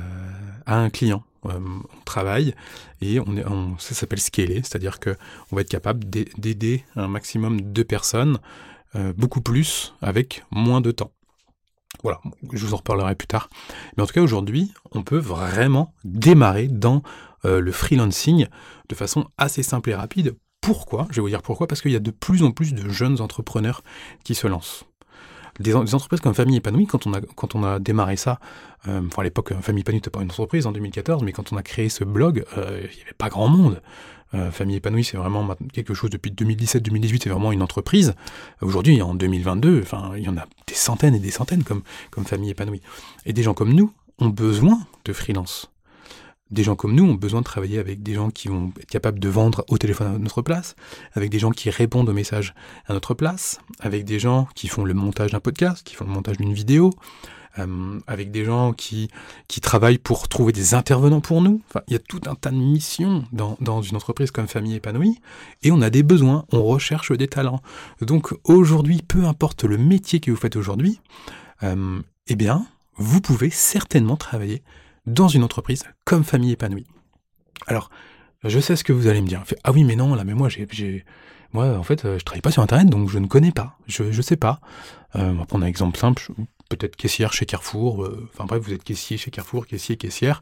à 0.66 0.78
un 0.78 0.90
client. 0.90 1.24
Euh, 1.46 1.60
on 1.60 2.02
travaille 2.06 2.56
et 3.02 3.20
on, 3.20 3.38
est, 3.38 3.44
ça 3.80 3.94
s'appelle 3.94 4.20
scaler, 4.20 4.58
c'est-à-dire 4.58 5.00
qu'on 5.00 5.56
va 5.56 5.62
être 5.62 5.70
capable 5.70 6.06
d'aider 6.10 6.84
un 6.96 7.08
maximum 7.08 7.74
de 7.74 7.84
personnes 7.84 8.40
beaucoup 9.18 9.42
plus 9.42 9.96
avec 10.04 10.44
moins 10.52 10.80
de 10.80 10.92
temps. 10.92 11.12
Voilà, 12.04 12.22
je 12.52 12.66
vous 12.66 12.74
en 12.74 12.78
reparlerai 12.78 13.16
plus 13.16 13.28
tard. 13.28 13.50
Mais 13.96 14.04
en 14.04 14.06
tout 14.06 14.14
cas, 14.14 14.22
aujourd'hui, 14.22 14.72
on 14.92 15.04
peut 15.04 15.18
vraiment 15.18 15.94
démarrer 16.04 16.68
dans 16.68 17.02
le 17.44 17.72
freelancing 17.72 18.48
de 18.90 18.96
façon 18.96 19.26
assez 19.38 19.64
simple 19.64 19.90
et 19.90 19.96
rapide. 19.96 20.36
Pourquoi? 20.62 21.08
Je 21.10 21.16
vais 21.16 21.22
vous 21.22 21.30
dire 21.30 21.42
pourquoi. 21.42 21.68
Parce 21.68 21.82
qu'il 21.82 21.92
y 21.92 21.96
a 21.96 22.00
de 22.00 22.12
plus 22.12 22.44
en 22.44 22.52
plus 22.52 22.74
de 22.74 22.88
jeunes 22.90 23.20
entrepreneurs 23.20 23.84
qui 24.24 24.34
se 24.34 24.48
lancent 24.48 24.86
des, 25.60 25.76
entreprises 25.76 26.20
comme 26.20 26.34
Famille 26.34 26.58
Épanouie, 26.58 26.88
quand 26.88 27.06
on 27.08 27.14
a, 27.14 27.22
quand 27.22 27.56
on 27.56 27.64
a 27.64 27.80
démarré 27.80 28.18
ça, 28.18 28.40
euh, 28.88 29.02
à 29.16 29.24
l'époque, 29.24 29.54
Famille 29.62 29.82
Épanouie 29.82 29.98
n'était 29.98 30.10
pas 30.10 30.22
une 30.22 30.30
entreprise 30.30 30.66
en 30.66 30.72
2014, 30.72 31.24
mais 31.24 31.32
quand 31.32 31.54
on 31.54 31.58
a 31.58 31.64
créé 31.64 31.90
ce 31.90 32.04
blog, 32.04 32.44
euh, 32.58 32.82
il 32.82 32.96
n'y 32.96 33.04
avait 33.04 33.14
pas 33.18 33.30
grand 33.30 33.48
monde. 33.48 33.82
Euh, 34.34 34.50
Famille 34.50 34.78
épanouie, 34.78 35.04
c'est 35.04 35.18
vraiment 35.18 35.48
quelque 35.74 35.94
chose 35.94 36.10
depuis 36.10 36.32
2017-2018, 36.32 37.24
c'est 37.24 37.30
vraiment 37.30 37.52
une 37.52 37.62
entreprise. 37.62 38.16
Aujourd'hui, 38.62 39.00
en 39.02 39.14
2022, 39.14 39.82
enfin, 39.84 40.14
il 40.18 40.24
y 40.24 40.30
en 40.30 40.38
a 40.38 40.46
des 40.66 40.74
centaines 40.74 41.14
et 41.14 41.20
des 41.20 41.30
centaines 41.30 41.64
comme, 41.64 41.84
comme 42.10 42.26
Famille 42.26 42.50
épanouie. 42.50 42.82
Et 43.28 43.34
des 43.34 43.44
gens 43.44 43.54
comme 43.54 43.74
nous 43.74 43.94
ont 44.18 44.30
besoin 44.30 44.80
de 45.06 45.14
freelance 45.14 45.73
des 46.54 46.64
gens 46.64 46.76
comme 46.76 46.94
nous 46.94 47.06
ont 47.06 47.16
besoin 47.16 47.42
de 47.42 47.46
travailler 47.46 47.80
avec 47.80 48.04
des 48.04 48.14
gens 48.14 48.30
qui 48.30 48.48
vont 48.48 48.72
être 48.80 48.90
capables 48.90 49.20
de 49.20 49.30
vendre 49.30 49.66
au 49.68 49.78
téléphone 49.78 50.16
à 50.16 50.18
notre 50.18 50.42
place, 50.42 50.76
avec 51.14 51.30
des 51.30 51.40
gens 51.40 51.52
qui 51.52 51.70
répondent 51.70 52.10
aux 52.10 52.14
messages 52.14 52.54
à 52.88 52.94
notre 52.94 53.14
place, 53.14 53.60
avec 53.80 54.06
des 54.06 54.20
gens 54.20 54.48
qui 54.56 54.68
font 54.68 54.86
le 54.86 54.94
montage 54.94 55.32
d'un 55.32 55.40
podcast, 55.40 55.84
qui 55.84 55.96
font 55.96 56.06
le 56.06 56.12
montage 56.12 56.38
d'une 56.38 56.54
vidéo, 56.54 56.94
euh, 57.60 58.00
avec 58.08 58.32
des 58.32 58.46
gens 58.46 58.74
qui, 58.74 59.10
travaillent 59.62 60.00
pour 60.00 60.28
trouver 60.28 60.52
des 60.52 60.74
intervenants 60.74 61.22
pour 61.22 61.42
nous. 61.42 61.62
Il 61.88 61.94
y 61.94 61.96
a 61.96 62.00
tout 62.00 62.22
un 62.26 62.36
tas 62.36 62.50
de 62.50 62.56
missions 62.56 63.26
dans, 63.32 63.58
dans 63.62 63.82
une 63.82 63.96
entreprise 63.96 64.32
comme 64.32 64.48
Famille 64.48 64.76
épanouie, 64.76 65.20
et 65.62 65.72
on 65.72 65.82
a 65.82 65.90
des 65.90 66.04
besoins, 66.04 66.46
on 66.52 66.64
recherche 66.64 67.12
des 67.12 67.28
talents. 67.28 67.62
Donc 68.02 68.34
aujourd'hui, 68.44 69.02
peu 69.08 69.26
importe 69.26 69.64
le 69.64 69.78
métier 69.78 70.20
que 70.20 70.32
vous 70.32 70.38
faites 70.38 70.56
aujourd'hui, 70.56 71.00
euh, 71.62 72.02
eh 72.28 72.36
bien, 72.36 72.66
vous 72.96 73.22
pouvez 73.22 73.50
certainement 73.50 74.18
travailler 74.18 74.64
dans 75.06 75.28
une 75.28 75.44
entreprise 75.44 75.84
comme 76.06 76.24
famille 76.24 76.52
épanouie. 76.52 76.88
Alors, 77.68 77.90
je 78.44 78.60
sais 78.60 78.76
ce 78.76 78.84
que 78.84 78.94
vous 78.94 79.08
allez 79.08 79.22
me 79.22 79.28
dire. 79.28 79.44
Ah 79.64 79.72
oui, 79.72 79.84
mais 79.84 79.96
non, 79.96 80.16
là, 80.16 80.24
mais 80.24 80.34
moi, 80.34 80.50
j'ai, 80.50 81.06
moi, 81.54 81.78
en 81.78 81.84
fait, 81.84 82.04
euh, 82.04 82.18
je 82.20 82.26
travaille 82.26 82.42
pas 82.42 82.52
sur 82.52 82.64
Internet, 82.64 82.90
donc 82.90 83.10
je 83.10 83.20
ne 83.20 83.28
connais 83.28 83.52
pas. 83.52 83.78
Je, 83.88 84.04
ne 84.04 84.22
sais 84.22 84.38
pas. 84.38 84.60
Euh, 85.16 85.30
on 85.30 85.36
va 85.36 85.46
prendre 85.46 85.64
un 85.64 85.68
exemple 85.68 85.98
simple. 85.98 86.28
Peut-être 86.68 86.96
caissière 86.96 87.32
chez 87.32 87.46
Carrefour. 87.46 88.04
Euh, 88.04 88.28
enfin 88.34 88.46
bref, 88.46 88.64
vous 88.64 88.74
êtes 88.74 88.84
caissier 88.84 89.18
chez 89.18 89.32
Carrefour, 89.32 89.68
caissier, 89.68 89.96
caissière. 89.96 90.42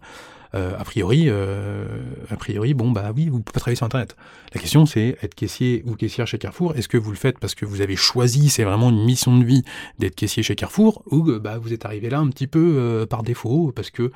A 0.53 0.83
priori, 0.83 1.29
a 1.29 2.35
priori, 2.37 2.73
bon 2.73 2.91
bah 2.91 3.13
oui, 3.15 3.29
vous 3.29 3.39
pouvez 3.39 3.53
pas 3.53 3.61
travailler 3.61 3.77
sur 3.77 3.85
Internet. 3.85 4.17
La 4.53 4.59
question 4.59 4.85
c'est 4.85 5.17
être 5.21 5.33
caissier 5.33 5.81
ou 5.85 5.95
caissière 5.95 6.27
chez 6.27 6.39
Carrefour. 6.39 6.75
Est-ce 6.75 6.89
que 6.89 6.97
vous 6.97 7.11
le 7.11 7.15
faites 7.15 7.39
parce 7.39 7.55
que 7.55 7.63
vous 7.63 7.79
avez 7.79 7.95
choisi, 7.95 8.49
c'est 8.49 8.65
vraiment 8.65 8.89
une 8.89 9.01
mission 9.05 9.37
de 9.37 9.45
vie 9.45 9.63
d'être 9.97 10.13
caissier 10.13 10.43
chez 10.43 10.55
Carrefour, 10.55 11.03
ou 11.05 11.23
bah 11.39 11.57
vous 11.57 11.71
êtes 11.71 11.85
arrivé 11.85 12.09
là 12.09 12.19
un 12.19 12.27
petit 12.27 12.47
peu 12.47 13.07
par 13.09 13.24
défaut 13.24 13.71
parce 13.74 13.91
que 13.91 14.11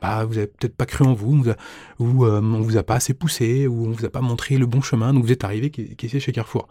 bah, 0.00 0.24
vous 0.24 0.38
avez 0.38 0.46
peut-être 0.46 0.76
pas 0.76 0.86
cru 0.86 1.04
en 1.04 1.14
vous, 1.14 1.44
ou 1.98 2.24
euh, 2.24 2.40
on 2.40 2.60
vous 2.60 2.76
a 2.76 2.82
pas 2.82 2.96
assez 2.96 3.14
poussé, 3.14 3.66
ou 3.66 3.86
on 3.86 3.90
vous 3.90 4.04
a 4.04 4.10
pas 4.10 4.20
montré 4.20 4.58
le 4.58 4.66
bon 4.66 4.82
chemin, 4.82 5.12
donc 5.12 5.24
vous 5.24 5.32
êtes 5.32 5.44
arrivé 5.44 5.70
caissier 5.70 6.20
chez 6.20 6.32
Carrefour. 6.32 6.68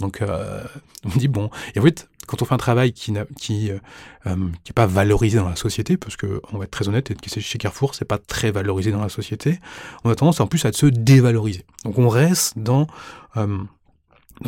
Donc 0.00 0.22
euh, 0.22 0.62
on 1.04 1.18
dit 1.18 1.28
bon, 1.28 1.50
et 1.74 1.80
en 1.80 1.82
fait, 1.82 2.08
quand 2.28 2.40
on 2.42 2.44
fait 2.44 2.54
un 2.54 2.58
travail 2.58 2.92
qui 2.92 3.10
n'est 3.10 3.24
euh, 3.70 3.78
est 4.26 4.72
pas 4.72 4.86
valorisé 4.86 5.38
dans 5.38 5.48
la 5.48 5.56
société, 5.56 5.96
parce 5.96 6.16
que 6.16 6.40
on 6.52 6.58
va 6.58 6.64
être 6.64 6.70
très 6.70 6.88
honnête, 6.88 7.10
être 7.10 7.20
caissier 7.20 7.42
chez 7.42 7.58
Carrefour, 7.58 7.94
c'est 7.94 8.04
pas 8.04 8.18
très 8.18 8.52
valorisé 8.52 8.92
dans 8.92 9.00
la 9.00 9.08
société, 9.08 9.58
on 10.04 10.10
a 10.10 10.14
tendance 10.14 10.40
en 10.40 10.46
plus 10.46 10.64
à 10.64 10.72
se 10.72 10.86
dévaloriser. 10.86 11.64
Donc 11.84 11.98
on 11.98 12.08
reste 12.08 12.58
dans 12.58 12.86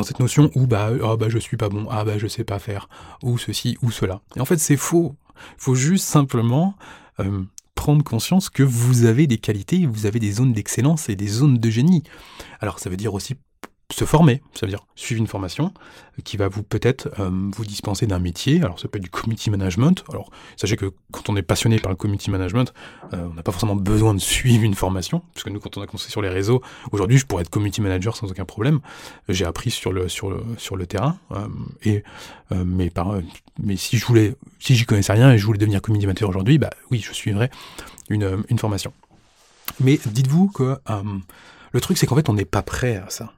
cette 0.03 0.19
notion 0.21 0.51
où 0.55 0.67
bah 0.67 0.91
oh, 1.01 1.17
je 1.27 1.37
suis 1.37 1.57
pas 1.57 1.67
bon, 1.67 1.87
ah 1.91 2.05
bah 2.05 2.17
je 2.17 2.27
sais 2.27 2.45
pas 2.45 2.59
faire, 2.59 2.87
ou 3.23 3.37
ceci 3.37 3.77
ou 3.81 3.91
cela. 3.91 4.21
Et 4.37 4.39
en 4.39 4.45
fait 4.45 4.57
c'est 4.57 4.77
faux. 4.77 5.15
Il 5.57 5.63
faut 5.63 5.75
juste 5.75 6.05
simplement 6.05 6.75
prendre 7.81 8.03
conscience 8.03 8.51
que 8.51 8.61
vous 8.61 9.05
avez 9.05 9.25
des 9.25 9.39
qualités, 9.39 9.87
vous 9.87 10.05
avez 10.05 10.19
des 10.19 10.33
zones 10.33 10.53
d'excellence 10.53 11.09
et 11.09 11.15
des 11.15 11.25
zones 11.25 11.57
de 11.57 11.69
génie. 11.71 12.03
Alors 12.59 12.77
ça 12.77 12.91
veut 12.91 12.95
dire 12.95 13.15
aussi 13.15 13.33
se 13.91 14.05
former, 14.05 14.41
ça 14.53 14.65
veut 14.65 14.69
dire 14.69 14.85
suivre 14.95 15.19
une 15.19 15.27
formation 15.27 15.73
qui 16.23 16.37
va 16.37 16.47
vous 16.47 16.63
peut-être 16.63 17.09
euh, 17.19 17.29
vous 17.51 17.65
dispenser 17.65 18.05
d'un 18.05 18.19
métier. 18.19 18.61
Alors 18.61 18.79
ça 18.79 18.87
peut 18.87 18.97
être 18.97 19.03
du 19.03 19.09
community 19.09 19.49
management. 19.49 20.03
Alors 20.09 20.29
sachez 20.55 20.75
que 20.75 20.91
quand 21.11 21.29
on 21.29 21.35
est 21.35 21.41
passionné 21.41 21.79
par 21.79 21.91
le 21.91 21.95
community 21.95 22.29
management, 22.29 22.73
euh, 23.13 23.27
on 23.31 23.33
n'a 23.33 23.43
pas 23.43 23.51
forcément 23.51 23.75
besoin 23.75 24.13
de 24.13 24.19
suivre 24.19 24.63
une 24.63 24.75
formation, 24.75 25.21
parce 25.33 25.43
que 25.43 25.49
nous 25.49 25.59
quand 25.59 25.77
on 25.77 25.81
a 25.81 25.87
commencé 25.87 26.09
sur 26.09 26.21
les 26.21 26.29
réseaux, 26.29 26.61
aujourd'hui 26.91 27.17
je 27.17 27.25
pourrais 27.25 27.41
être 27.41 27.49
community 27.49 27.81
manager 27.81 28.15
sans 28.15 28.29
aucun 28.29 28.45
problème. 28.45 28.79
J'ai 29.29 29.45
appris 29.45 29.71
sur 29.71 29.91
le 29.91 30.09
sur 30.09 30.41
sur 30.57 30.75
le 30.75 30.85
terrain 30.85 31.17
euh, 31.31 31.47
et 31.83 32.03
mais 32.53 32.89
par 32.89 33.15
mais 33.63 33.77
si 33.77 33.97
je 33.97 34.05
voulais 34.05 34.35
si 34.59 34.75
j'y 34.75 34.85
connaissais 34.85 35.13
rien 35.13 35.31
et 35.31 35.37
je 35.37 35.45
voulais 35.45 35.59
devenir 35.59 35.81
community 35.81 36.07
manager 36.07 36.29
aujourd'hui, 36.29 36.57
bah 36.57 36.69
oui 36.91 36.99
je 36.99 37.13
suivrais 37.13 37.49
une, 38.09 38.43
une 38.49 38.59
formation. 38.59 38.91
Mais 39.79 39.99
dites-vous 40.05 40.49
que 40.49 40.77
le 41.71 41.81
truc 41.81 41.97
c'est 41.97 42.07
qu'en 42.07 42.15
fait 42.15 42.27
on 42.27 42.33
n'est 42.33 42.45
pas 42.45 42.61
prêt 42.61 42.97
à 42.97 43.09
ça 43.09 43.31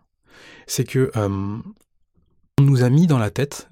c'est 0.68 0.84
que 0.84 1.12
on 1.16 2.64
nous 2.64 2.84
a 2.84 2.90
mis 2.90 3.08
dans 3.08 3.18
la 3.18 3.32
tête 3.32 3.68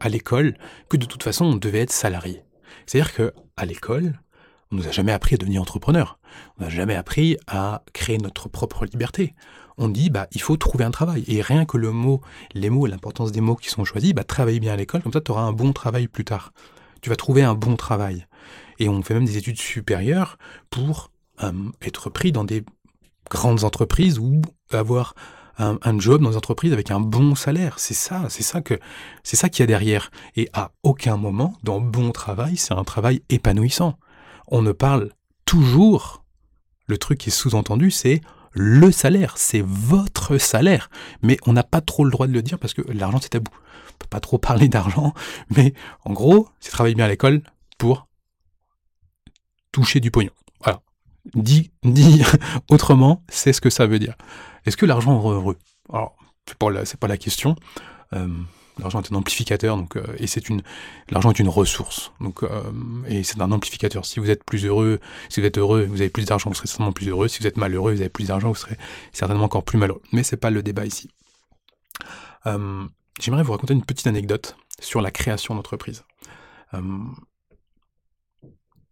à 0.00 0.08
l'école 0.08 0.56
que 0.88 0.96
de 0.96 1.06
toute 1.06 1.22
façon 1.22 1.46
on 1.46 1.56
devait 1.56 1.80
être 1.80 1.92
salarié. 1.92 2.42
C'est-à-dire 2.86 3.14
que 3.14 3.32
à 3.56 3.64
l'école, 3.64 4.20
on 4.70 4.76
nous 4.76 4.86
a 4.86 4.90
jamais 4.90 5.12
appris 5.12 5.34
à 5.34 5.38
devenir 5.38 5.62
entrepreneur. 5.62 6.18
On 6.58 6.64
n'a 6.64 6.70
jamais 6.70 6.94
appris 6.94 7.36
à 7.46 7.82
créer 7.92 8.18
notre 8.18 8.48
propre 8.48 8.84
liberté. 8.84 9.34
On 9.78 9.88
dit 9.88 10.10
bah 10.10 10.26
il 10.32 10.40
faut 10.40 10.56
trouver 10.56 10.84
un 10.84 10.90
travail 10.90 11.24
et 11.26 11.40
rien 11.40 11.64
que 11.64 11.76
le 11.76 11.90
mot, 11.90 12.20
les 12.52 12.68
mots, 12.68 12.86
l'importance 12.86 13.32
des 13.32 13.40
mots 13.40 13.56
qui 13.56 13.70
sont 13.70 13.84
choisis, 13.84 14.12
bah 14.12 14.24
travaille 14.24 14.60
bien 14.60 14.72
à 14.72 14.76
l'école 14.76 15.02
comme 15.02 15.12
ça 15.12 15.20
tu 15.20 15.30
auras 15.30 15.42
un 15.42 15.52
bon 15.52 15.72
travail 15.72 16.08
plus 16.08 16.24
tard. 16.24 16.52
Tu 17.00 17.10
vas 17.10 17.16
trouver 17.16 17.42
un 17.42 17.54
bon 17.54 17.76
travail. 17.76 18.26
Et 18.78 18.88
on 18.88 19.02
fait 19.02 19.14
même 19.14 19.24
des 19.24 19.36
études 19.36 19.58
supérieures 19.58 20.38
pour 20.70 21.10
être 21.82 22.10
pris 22.10 22.32
dans 22.32 22.44
des 22.44 22.64
grandes 23.30 23.64
entreprises 23.64 24.18
ou 24.18 24.42
avoir 24.70 25.14
un, 25.58 25.98
job 25.98 26.22
dans 26.22 26.30
une 26.30 26.36
entreprise 26.36 26.72
avec 26.72 26.90
un 26.90 27.00
bon 27.00 27.34
salaire. 27.34 27.78
C'est 27.78 27.94
ça, 27.94 28.26
c'est 28.28 28.42
ça 28.42 28.60
que, 28.60 28.78
c'est 29.22 29.36
ça 29.36 29.48
qu'il 29.48 29.62
y 29.62 29.64
a 29.64 29.66
derrière. 29.66 30.10
Et 30.36 30.48
à 30.52 30.70
aucun 30.82 31.16
moment, 31.16 31.54
dans 31.62 31.80
bon 31.80 32.12
travail, 32.12 32.56
c'est 32.56 32.74
un 32.74 32.84
travail 32.84 33.22
épanouissant. 33.28 33.98
On 34.46 34.62
ne 34.62 34.72
parle 34.72 35.10
toujours, 35.44 36.24
le 36.86 36.98
truc 36.98 37.18
qui 37.18 37.30
est 37.30 37.32
sous-entendu, 37.32 37.90
c'est 37.90 38.20
le 38.52 38.90
salaire, 38.92 39.34
c'est 39.36 39.62
votre 39.64 40.38
salaire. 40.38 40.90
Mais 41.22 41.36
on 41.46 41.52
n'a 41.52 41.64
pas 41.64 41.80
trop 41.80 42.04
le 42.04 42.10
droit 42.10 42.26
de 42.26 42.32
le 42.32 42.42
dire 42.42 42.58
parce 42.58 42.74
que 42.74 42.82
l'argent 42.92 43.18
c'est 43.20 43.30
tabou. 43.30 43.50
On 43.54 43.98
peut 43.98 44.06
pas 44.08 44.20
trop 44.20 44.38
parler 44.38 44.68
d'argent, 44.68 45.12
mais 45.56 45.74
en 46.04 46.12
gros, 46.12 46.48
c'est 46.60 46.70
travailler 46.70 46.94
bien 46.94 47.06
à 47.06 47.08
l'école 47.08 47.42
pour 47.78 48.06
toucher 49.72 50.00
du 50.00 50.10
pognon. 50.10 50.30
Dit, 51.34 51.70
autrement, 52.70 53.24
c'est 53.28 53.52
ce 53.52 53.60
que 53.60 53.70
ça 53.70 53.86
veut 53.86 53.98
dire. 53.98 54.14
Est-ce 54.66 54.76
que 54.76 54.86
l'argent 54.86 55.18
rend 55.20 55.32
heureux? 55.32 55.56
Alors, 55.92 56.16
c'est 56.46 56.56
pas, 56.58 56.70
la, 56.70 56.82
pas 56.98 57.08
la 57.08 57.16
question. 57.16 57.56
Euh, 58.12 58.28
L'argent 58.78 59.02
est 59.02 59.12
un 59.12 59.16
amplificateur, 59.16 59.76
euh, 59.96 60.02
et 60.18 60.28
c'est 60.28 60.48
une 60.48 60.62
l'argent 61.10 61.30
est 61.30 61.38
une 61.40 61.48
ressource. 61.48 62.12
Euh, 62.44 62.62
et 63.08 63.24
c'est 63.24 63.40
un 63.40 63.50
amplificateur. 63.50 64.06
Si 64.06 64.20
vous 64.20 64.30
êtes 64.30 64.44
plus 64.44 64.64
heureux, 64.64 65.00
si 65.28 65.40
vous 65.40 65.46
êtes 65.46 65.58
heureux, 65.58 65.84
vous 65.84 66.00
avez 66.00 66.10
plus 66.10 66.26
d'argent, 66.26 66.50
vous 66.50 66.54
serez 66.54 66.68
certainement 66.68 66.92
plus 66.92 67.08
heureux. 67.08 67.26
Si 67.26 67.40
vous 67.40 67.48
êtes 67.48 67.56
malheureux, 67.56 67.92
vous 67.92 68.00
avez 68.00 68.08
plus 68.08 68.28
d'argent, 68.28 68.48
vous 68.48 68.54
serez 68.54 68.76
certainement 69.12 69.44
encore 69.44 69.64
plus 69.64 69.78
malheureux. 69.78 70.02
Mais 70.12 70.22
c'est 70.22 70.36
pas 70.36 70.50
le 70.50 70.62
débat 70.62 70.86
ici. 70.86 71.10
J'aimerais 73.20 73.42
vous 73.42 73.52
raconter 73.52 73.74
une 73.74 73.84
petite 73.84 74.06
anecdote 74.06 74.56
sur 74.80 75.02
la 75.02 75.10
création 75.10 75.54
d'entreprise. 75.54 76.04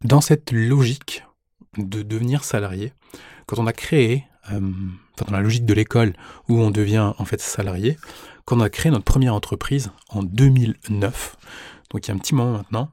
dans 0.03 0.20
cette 0.20 0.51
logique 0.51 1.22
de 1.79 2.02
devenir 2.02 2.44
salarié, 2.44 2.92
quand 3.46 3.59
on 3.59 3.66
a 3.66 3.72
créé, 3.72 4.24
dans 4.50 5.31
la 5.31 5.40
logique 5.40 5.66
de 5.66 5.74
l'école 5.74 6.14
où 6.48 6.61
on 6.61 6.70
devient 6.70 7.12
en 7.18 7.24
fait 7.24 7.40
salarié, 7.40 7.96
quand 8.44 8.59
on 8.59 8.61
a 8.61 8.70
créé 8.70 8.92
notre 8.92 9.05
première 9.05 9.35
entreprise 9.35 9.90
en 10.09 10.22
2009, 10.22 11.37
donc 11.90 12.07
il 12.07 12.09
y 12.09 12.12
a 12.12 12.14
un 12.14 12.18
petit 12.18 12.35
moment 12.35 12.52
maintenant, 12.52 12.90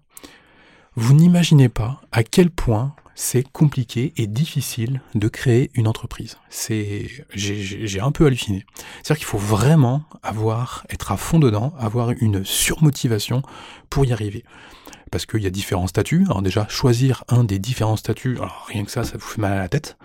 vous 0.95 1.13
n'imaginez 1.13 1.69
pas 1.69 2.01
à 2.11 2.23
quel 2.23 2.49
point 2.49 2.95
c'est 3.15 3.43
compliqué 3.51 4.13
et 4.17 4.25
difficile 4.25 5.01
de 5.13 5.27
créer 5.27 5.69
une 5.75 5.87
entreprise. 5.87 6.37
C'est, 6.49 7.07
j'ai 7.35 7.99
un 7.99 8.11
peu 8.11 8.25
halluciné. 8.25 8.65
C'est-à-dire 9.01 9.17
qu'il 9.17 9.27
faut 9.27 9.37
vraiment 9.37 10.03
avoir, 10.23 10.85
être 10.89 11.11
à 11.11 11.17
fond 11.17 11.39
dedans, 11.39 11.73
avoir 11.77 12.11
une 12.11 12.43
surmotivation 12.43 13.43
pour 13.89 14.05
y 14.05 14.13
arriver 14.13 14.43
parce 15.13 15.27
qu'il 15.27 15.43
y 15.43 15.45
a 15.45 15.51
différents 15.51 15.85
statuts. 15.85 16.23
Alors 16.25 16.41
déjà, 16.41 16.67
choisir 16.69 17.23
un 17.27 17.43
des 17.43 17.59
différents 17.59 17.97
statuts, 17.97 18.39
rien 18.65 18.83
que 18.83 18.89
ça, 18.89 19.03
ça 19.03 19.15
vous 19.15 19.23
fait 19.23 19.39
mal 19.39 19.53
à 19.53 19.57
la 19.57 19.69
tête. 19.69 19.95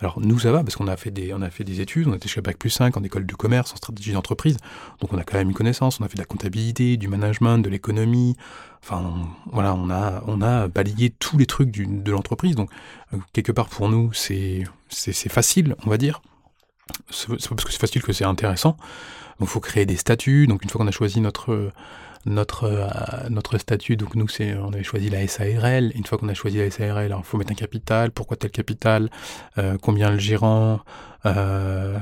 Alors 0.00 0.18
nous, 0.18 0.40
ça 0.40 0.50
va, 0.50 0.64
parce 0.64 0.74
qu'on 0.74 0.88
a 0.88 0.96
fait 0.96 1.12
des, 1.12 1.32
on 1.32 1.40
a 1.40 1.50
fait 1.50 1.62
des 1.62 1.80
études, 1.80 2.08
on 2.08 2.14
était 2.14 2.28
chez 2.28 2.40
Bac 2.40 2.58
plus 2.58 2.70
5 2.70 2.96
en 2.96 3.04
école 3.04 3.26
de 3.26 3.34
commerce, 3.36 3.72
en 3.72 3.76
stratégie 3.76 4.10
d'entreprise, 4.10 4.56
donc 5.00 5.12
on 5.12 5.18
a 5.18 5.22
quand 5.22 5.38
même 5.38 5.50
une 5.50 5.54
connaissance, 5.54 6.00
on 6.00 6.04
a 6.04 6.08
fait 6.08 6.16
de 6.16 6.20
la 6.20 6.26
comptabilité, 6.26 6.96
du 6.96 7.06
management, 7.06 7.58
de 7.58 7.68
l'économie, 7.68 8.36
enfin 8.82 9.14
voilà, 9.52 9.72
on 9.74 9.88
a, 9.88 10.24
on 10.26 10.42
a 10.42 10.66
balayé 10.66 11.10
tous 11.10 11.38
les 11.38 11.46
trucs 11.46 11.70
de 11.70 12.10
l'entreprise, 12.10 12.56
donc 12.56 12.68
euh, 13.14 13.18
quelque 13.32 13.52
part 13.52 13.68
pour 13.68 13.88
nous, 13.88 14.12
c'est, 14.14 14.64
c'est, 14.88 15.28
facile, 15.28 15.76
on 15.86 15.90
va 15.90 15.96
dire. 15.96 16.22
C'est 17.10 17.28
pas 17.28 17.36
parce 17.36 17.64
que 17.64 17.70
c'est 17.70 17.80
facile 17.80 18.02
que 18.02 18.12
c'est 18.12 18.24
intéressant. 18.24 18.76
Donc 19.38 19.48
il 19.48 19.52
faut 19.52 19.60
créer 19.60 19.86
des 19.86 19.96
statuts, 19.96 20.48
donc 20.48 20.64
une 20.64 20.70
fois 20.70 20.80
qu'on 20.80 20.88
a 20.88 20.92
choisi 20.92 21.20
notre 21.20 21.70
notre, 22.26 22.64
euh, 22.64 23.28
notre 23.30 23.58
statut, 23.58 23.96
donc 23.96 24.14
nous, 24.14 24.28
c'est, 24.28 24.54
on 24.54 24.72
avait 24.72 24.82
choisi 24.82 25.08
la 25.08 25.26
SARL. 25.26 25.92
Une 25.94 26.04
fois 26.04 26.18
qu'on 26.18 26.28
a 26.28 26.34
choisi 26.34 26.58
la 26.58 26.70
SARL, 26.70 27.14
il 27.16 27.24
faut 27.24 27.38
mettre 27.38 27.52
un 27.52 27.56
capital. 27.56 28.10
Pourquoi 28.10 28.36
tel 28.36 28.50
capital? 28.50 29.08
Euh, 29.58 29.78
Combien 29.80 30.10
le 30.10 30.18
gérant? 30.18 30.80
Euh, 31.24 31.98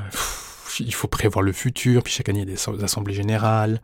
il 0.81 0.95
faut 0.95 1.09
prévoir 1.09 1.43
le 1.43 1.53
futur, 1.53 2.03
puis 2.03 2.13
chaque 2.13 2.29
année 2.29 2.41
il 2.41 2.49
y 2.49 2.53
a 2.53 2.55
des 2.55 2.85
assemblées 2.85 3.15
générales, 3.15 3.81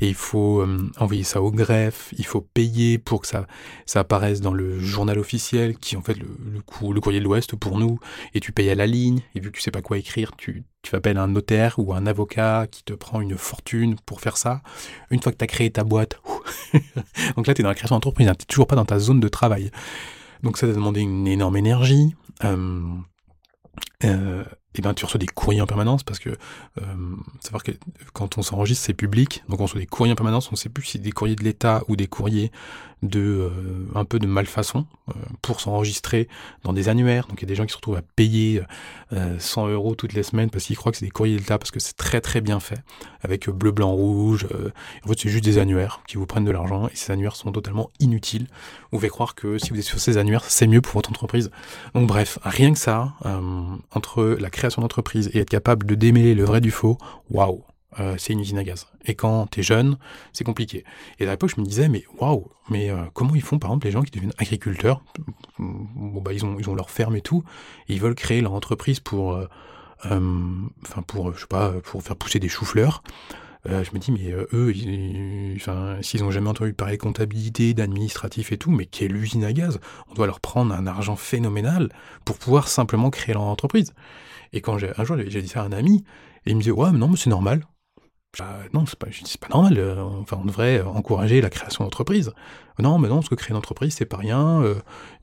et 0.00 0.08
il 0.08 0.14
faut 0.14 0.60
euh, 0.60 0.78
envoyer 0.98 1.24
ça 1.24 1.42
au 1.42 1.50
greffe, 1.50 2.12
il 2.16 2.26
faut 2.26 2.40
payer 2.40 2.98
pour 2.98 3.22
que 3.22 3.26
ça, 3.26 3.46
ça 3.86 4.00
apparaisse 4.00 4.40
dans 4.40 4.52
le 4.52 4.78
journal 4.78 5.18
officiel, 5.18 5.76
qui 5.76 5.94
est 5.94 5.98
en 5.98 6.02
fait 6.02 6.16
le, 6.16 6.60
courrier 6.62 7.20
de 7.20 7.24
l'Ouest 7.24 7.56
pour 7.56 7.78
nous, 7.78 7.98
et 8.34 8.40
tu 8.40 8.52
payes 8.52 8.70
à 8.70 8.74
la 8.74 8.86
ligne, 8.86 9.20
et 9.34 9.40
vu 9.40 9.50
que 9.50 9.56
tu 9.56 9.62
sais 9.62 9.70
pas 9.70 9.82
quoi 9.82 9.98
écrire, 9.98 10.32
tu, 10.36 10.64
tu 10.82 10.94
appelles 10.94 11.18
un 11.18 11.28
notaire 11.28 11.78
ou 11.78 11.94
un 11.94 12.06
avocat 12.06 12.66
qui 12.70 12.84
te 12.84 12.92
prend 12.92 13.20
une 13.20 13.36
fortune 13.36 13.96
pour 14.06 14.20
faire 14.20 14.36
ça. 14.36 14.62
Une 15.10 15.20
fois 15.20 15.32
que 15.32 15.38
tu 15.38 15.44
as 15.44 15.48
créé 15.48 15.70
ta 15.70 15.84
boîte, 15.84 16.20
donc 17.36 17.46
là 17.46 17.54
tu 17.54 17.60
es 17.60 17.62
dans 17.62 17.70
la 17.70 17.74
création 17.74 17.96
d'entreprise, 17.96 18.28
hein, 18.28 18.34
tu 18.34 18.42
n'es 18.42 18.46
toujours 18.46 18.66
pas 18.66 18.76
dans 18.76 18.84
ta 18.84 18.98
zone 18.98 19.20
de 19.20 19.28
travail. 19.28 19.70
Donc 20.42 20.58
ça 20.58 20.66
t'a 20.66 20.74
demandé 20.74 21.00
une 21.00 21.26
énorme 21.26 21.56
énergie. 21.56 22.14
Euh, 22.44 22.82
euh, 24.04 24.44
et 24.74 24.82
ben 24.82 24.94
tu 24.94 25.04
reçois 25.04 25.18
des 25.18 25.26
courriers 25.26 25.60
en 25.60 25.66
permanence 25.66 26.02
parce 26.02 26.18
que 26.18 26.30
euh, 26.30 26.84
savoir 27.40 27.62
que 27.62 27.72
quand 28.12 28.38
on 28.38 28.42
s'enregistre 28.42 28.84
c'est 28.84 28.94
public. 28.94 29.44
Donc 29.48 29.60
on 29.60 29.64
reçoit 29.64 29.80
des 29.80 29.86
courriers 29.86 30.12
en 30.12 30.16
permanence. 30.16 30.50
On 30.52 30.56
sait 30.56 30.68
plus 30.68 30.84
si 30.84 30.98
des 30.98 31.12
courriers 31.12 31.36
de 31.36 31.44
l'État 31.44 31.82
ou 31.88 31.96
des 31.96 32.06
courriers 32.06 32.50
de 33.04 33.20
euh, 33.20 33.50
un 33.94 34.04
peu 34.04 34.18
de 34.18 34.26
malfaçon 34.26 34.86
euh, 35.08 35.12
pour 35.42 35.60
s'enregistrer 35.60 36.28
dans 36.62 36.72
des 36.72 36.88
annuaires. 36.88 37.26
Donc 37.28 37.40
il 37.40 37.42
y 37.42 37.46
a 37.46 37.48
des 37.48 37.54
gens 37.54 37.64
qui 37.64 37.72
se 37.72 37.76
retrouvent 37.76 37.96
à 37.96 38.02
payer 38.02 38.62
100 39.38 39.68
euros 39.68 39.94
toutes 39.94 40.12
les 40.12 40.24
semaines 40.24 40.50
parce 40.50 40.64
qu'ils 40.64 40.76
croient 40.76 40.90
que 40.90 40.98
c'est 40.98 41.04
des 41.04 41.10
courriers 41.10 41.36
de 41.36 41.40
l'État 41.40 41.56
parce 41.56 41.70
que 41.70 41.78
c'est 41.78 41.96
très 41.96 42.20
très 42.20 42.40
bien 42.40 42.58
fait 42.58 42.80
avec 43.22 43.48
bleu 43.48 43.70
blanc 43.70 43.92
rouge 43.92 44.48
en 45.04 45.08
fait 45.08 45.20
c'est 45.20 45.28
juste 45.28 45.44
des 45.44 45.58
annuaires 45.58 46.00
qui 46.08 46.16
vous 46.16 46.26
prennent 46.26 46.44
de 46.44 46.50
l'argent 46.50 46.88
et 46.88 46.96
ces 46.96 47.12
annuaires 47.12 47.36
sont 47.36 47.52
totalement 47.52 47.90
inutiles. 48.00 48.48
Vous 48.90 48.98
pouvez 48.98 49.10
croire 49.10 49.36
que 49.36 49.56
si 49.58 49.70
vous 49.70 49.78
êtes 49.78 49.84
sur 49.84 50.00
ces 50.00 50.16
annuaires 50.16 50.44
c'est 50.48 50.66
mieux 50.66 50.80
pour 50.80 50.94
votre 50.94 51.10
entreprise. 51.10 51.52
Donc 51.94 52.08
bref 52.08 52.40
rien 52.42 52.72
que 52.72 52.78
ça 52.78 53.12
entre 53.92 54.36
la 54.40 54.50
création 54.50 54.82
d'entreprise 54.82 55.30
et 55.32 55.38
être 55.38 55.50
capable 55.50 55.86
de 55.86 55.94
démêler 55.94 56.34
le 56.34 56.44
vrai 56.44 56.60
du 56.60 56.72
faux, 56.72 56.98
waouh, 57.30 57.62
euh, 58.00 58.16
c'est 58.18 58.32
une 58.32 58.40
usine 58.40 58.58
à 58.58 58.64
gaz. 58.64 58.86
Et 59.04 59.14
quand 59.14 59.46
t'es 59.46 59.62
jeune, 59.62 59.96
c'est 60.32 60.44
compliqué. 60.44 60.84
Et 61.18 61.26
à 61.26 61.30
l'époque, 61.30 61.52
je 61.54 61.60
me 61.60 61.66
disais, 61.66 61.88
mais 61.88 62.04
waouh, 62.18 62.48
mais 62.68 62.90
euh, 62.90 63.04
comment 63.12 63.34
ils 63.34 63.42
font, 63.42 63.58
par 63.58 63.70
exemple, 63.70 63.86
les 63.86 63.92
gens 63.92 64.02
qui 64.02 64.10
deviennent 64.10 64.34
agriculteurs 64.38 65.02
Bon, 65.58 66.20
bah, 66.20 66.32
ils 66.32 66.44
ont, 66.44 66.56
ils 66.58 66.68
ont 66.68 66.74
leur 66.74 66.90
ferme 66.90 67.16
et 67.16 67.20
tout, 67.20 67.44
et 67.88 67.94
ils 67.94 68.00
veulent 68.00 68.14
créer 68.14 68.40
leur 68.40 68.52
entreprise 68.52 69.00
pour, 69.00 69.34
euh, 69.34 69.46
enfin, 70.04 71.02
pour, 71.02 71.32
je 71.34 71.40
sais 71.40 71.46
pas, 71.46 71.72
pour 71.82 72.02
faire 72.02 72.16
pousser 72.16 72.38
des 72.38 72.48
choux-fleurs. 72.48 73.02
je 73.66 73.70
me 73.92 73.98
dis, 73.98 74.12
mais 74.12 74.32
eux, 74.52 74.74
s'ils 76.02 76.24
ont 76.24 76.30
jamais 76.30 76.48
entendu 76.48 76.72
parler 76.72 76.96
de 76.96 77.02
comptabilité, 77.02 77.74
d'administratif 77.74 78.52
et 78.52 78.58
tout, 78.58 78.70
mais 78.70 78.86
quelle 78.86 79.16
usine 79.16 79.44
à 79.44 79.52
gaz? 79.52 79.78
On 80.10 80.14
doit 80.14 80.26
leur 80.26 80.40
prendre 80.40 80.74
un 80.74 80.86
argent 80.86 81.16
phénoménal 81.16 81.90
pour 82.24 82.38
pouvoir 82.38 82.68
simplement 82.68 83.10
créer 83.10 83.34
leur 83.34 83.42
entreprise. 83.42 83.94
Et 84.52 84.60
quand 84.60 84.78
j'ai, 84.78 84.90
un 84.96 85.04
jour, 85.04 85.16
j'ai 85.26 85.42
dit 85.42 85.48
ça 85.48 85.62
à 85.62 85.64
un 85.64 85.72
ami, 85.72 86.04
et 86.46 86.50
il 86.50 86.56
me 86.56 86.60
disait, 86.60 86.72
ouais, 86.72 86.90
mais 86.92 86.98
non, 86.98 87.08
mais 87.08 87.16
c'est 87.16 87.30
normal. 87.30 87.64
Bah, 88.38 88.58
non, 88.72 88.84
c'est 88.86 88.98
pas, 88.98 89.48
normal. 89.48 89.78
Euh, 89.78 90.02
enfin, 90.20 90.38
on 90.40 90.46
devrait 90.46 90.80
encourager 90.80 91.40
la 91.40 91.50
création 91.50 91.84
d'entreprises. 91.84 92.32
Non, 92.78 92.98
mais 92.98 93.08
non, 93.08 93.16
parce 93.16 93.28
que 93.28 93.34
créer 93.34 93.50
une 93.50 93.56
entreprise, 93.56 93.94
c'est 93.94 94.06
pas 94.06 94.16
rien. 94.16 94.60
Euh, 94.62 94.74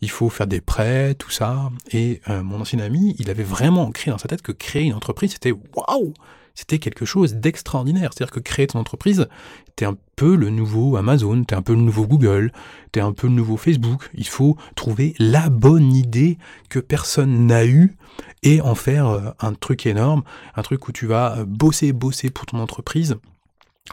il 0.01 0.09
faut 0.09 0.29
faire 0.29 0.47
des 0.47 0.61
prêts, 0.61 1.15
tout 1.15 1.31
ça. 1.31 1.69
Et 1.91 2.21
euh, 2.29 2.43
mon 2.43 2.61
ancien 2.61 2.79
ami, 2.79 3.15
il 3.19 3.29
avait 3.29 3.43
vraiment 3.43 3.91
créé 3.91 4.11
dans 4.11 4.17
sa 4.17 4.27
tête 4.27 4.41
que 4.41 4.51
créer 4.51 4.83
une 4.83 4.93
entreprise, 4.93 5.33
c'était 5.33 5.51
waouh 5.51 6.13
c'était 6.55 6.79
quelque 6.79 7.05
chose 7.05 7.35
d'extraordinaire. 7.35 8.11
C'est-à-dire 8.13 8.33
que 8.33 8.39
créer 8.39 8.67
ton 8.67 8.79
entreprise, 8.79 9.27
t'es 9.75 9.85
un 9.85 9.97
peu 10.15 10.35
le 10.35 10.49
nouveau 10.49 10.97
Amazon, 10.97 11.43
t'es 11.43 11.55
un 11.55 11.61
peu 11.61 11.73
le 11.73 11.81
nouveau 11.81 12.05
Google, 12.05 12.51
t'es 12.91 12.99
un 12.99 13.13
peu 13.13 13.27
le 13.27 13.33
nouveau 13.33 13.57
Facebook. 13.57 14.09
Il 14.13 14.27
faut 14.27 14.57
trouver 14.75 15.13
la 15.19 15.49
bonne 15.49 15.93
idée 15.93 16.37
que 16.69 16.79
personne 16.79 17.47
n'a 17.47 17.65
eue 17.65 17.95
et 18.43 18.61
en 18.61 18.75
faire 18.75 19.07
euh, 19.07 19.31
un 19.39 19.53
truc 19.53 19.85
énorme, 19.85 20.23
un 20.55 20.61
truc 20.61 20.87
où 20.87 20.91
tu 20.91 21.05
vas 21.05 21.37
euh, 21.37 21.45
bosser, 21.45 21.93
bosser 21.93 22.29
pour 22.29 22.45
ton 22.45 22.59
entreprise 22.59 23.17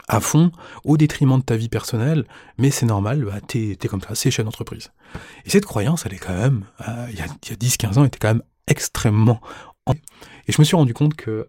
à 0.07 0.19
fond, 0.19 0.51
au 0.83 0.97
détriment 0.97 1.39
de 1.39 1.43
ta 1.43 1.55
vie 1.55 1.67
personnelle, 1.67 2.25
mais 2.57 2.71
c'est 2.71 2.85
normal, 2.85 3.25
bah, 3.25 3.41
t'es 3.45 3.71
es 3.71 3.87
comme 3.87 4.01
ça, 4.01 4.15
c'est 4.15 4.31
chef 4.31 4.45
d'entreprise. 4.45 4.91
Et 5.45 5.49
cette 5.49 5.65
croyance, 5.65 6.05
elle 6.05 6.13
est 6.13 6.19
quand 6.19 6.37
même, 6.37 6.63
euh, 6.87 7.07
il 7.09 7.17
y 7.17 7.21
a, 7.21 7.25
a 7.25 7.55
10-15 7.55 7.97
ans, 7.97 8.01
elle 8.01 8.07
était 8.07 8.19
quand 8.19 8.29
même 8.29 8.43
extrêmement... 8.67 9.41
Et 10.47 10.51
je 10.51 10.61
me 10.61 10.63
suis 10.63 10.75
rendu 10.75 10.93
compte 10.93 11.15
que 11.15 11.47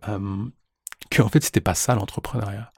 que 1.10 1.22
en 1.22 1.28
fait 1.28 1.42
c'était 1.42 1.60
pas 1.60 1.74
ça 1.74 1.94
l'entrepreneuriat. 1.94 2.72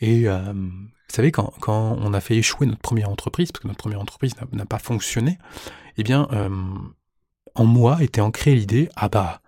Et 0.00 0.28
euh, 0.28 0.52
vous 0.52 1.14
savez, 1.14 1.30
quand, 1.30 1.52
on 1.66 2.14
a 2.14 2.20
fait 2.20 2.36
échouer 2.36 2.66
notre 2.66 2.80
première 2.80 3.10
entreprise, 3.10 3.52
parce 3.52 3.62
que 3.62 3.68
notre 3.68 3.78
première 3.78 4.00
entreprise 4.00 4.34
n'a 4.52 4.66
pas 4.66 4.78
fonctionné, 4.78 5.38
eh 5.96 6.02
bien, 6.02 6.26
euh, 6.32 6.48
en 7.54 7.64
moi 7.64 8.02
était 8.02 8.20
ancrée 8.20 8.54
l'idée, 8.54 8.88
ah 8.96 9.08
bah, 9.08 9.40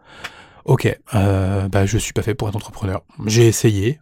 ok, 0.65 0.97
euh, 1.15 1.69
bah, 1.69 1.87
je 1.87 1.99
suis 1.99 2.13
pas 2.13 2.23
fait 2.23 2.35
pour 2.35 2.49
être 2.49 2.57
entrepreneur. 2.57 3.03
J'ai 3.27 3.47
essayé, 3.47 3.99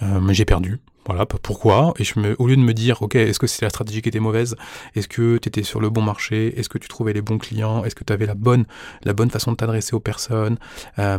mais 0.00 0.32
j'ai 0.32 0.46
perdu. 0.46 0.80
Voilà, 1.06 1.24
pourquoi? 1.24 1.94
Et 1.98 2.04
je 2.04 2.20
me, 2.20 2.36
au 2.38 2.46
lieu 2.46 2.56
de 2.56 2.60
me 2.60 2.74
dire, 2.74 3.00
ok, 3.02 3.14
est-ce 3.14 3.38
que 3.38 3.46
c'est 3.46 3.62
la 3.64 3.70
stratégie 3.70 4.02
qui 4.02 4.10
était 4.10 4.20
mauvaise? 4.20 4.54
Est-ce 4.94 5.08
que 5.08 5.38
tu 5.38 5.48
étais 5.48 5.62
sur 5.62 5.80
le 5.80 5.88
bon 5.88 6.02
marché? 6.02 6.58
Est-ce 6.58 6.68
que 6.68 6.76
tu 6.78 6.88
trouvais 6.88 7.12
les 7.14 7.22
bons 7.22 7.38
clients? 7.38 7.84
Est-ce 7.84 7.94
que 7.94 8.04
tu 8.04 8.12
avais 8.12 8.26
la 8.26 8.34
bonne, 8.34 8.64
la 9.02 9.14
bonne 9.14 9.30
façon 9.30 9.52
de 9.52 9.56
t'adresser 9.56 9.94
aux 9.94 10.00
personnes? 10.00 10.58
Euh, 10.98 11.18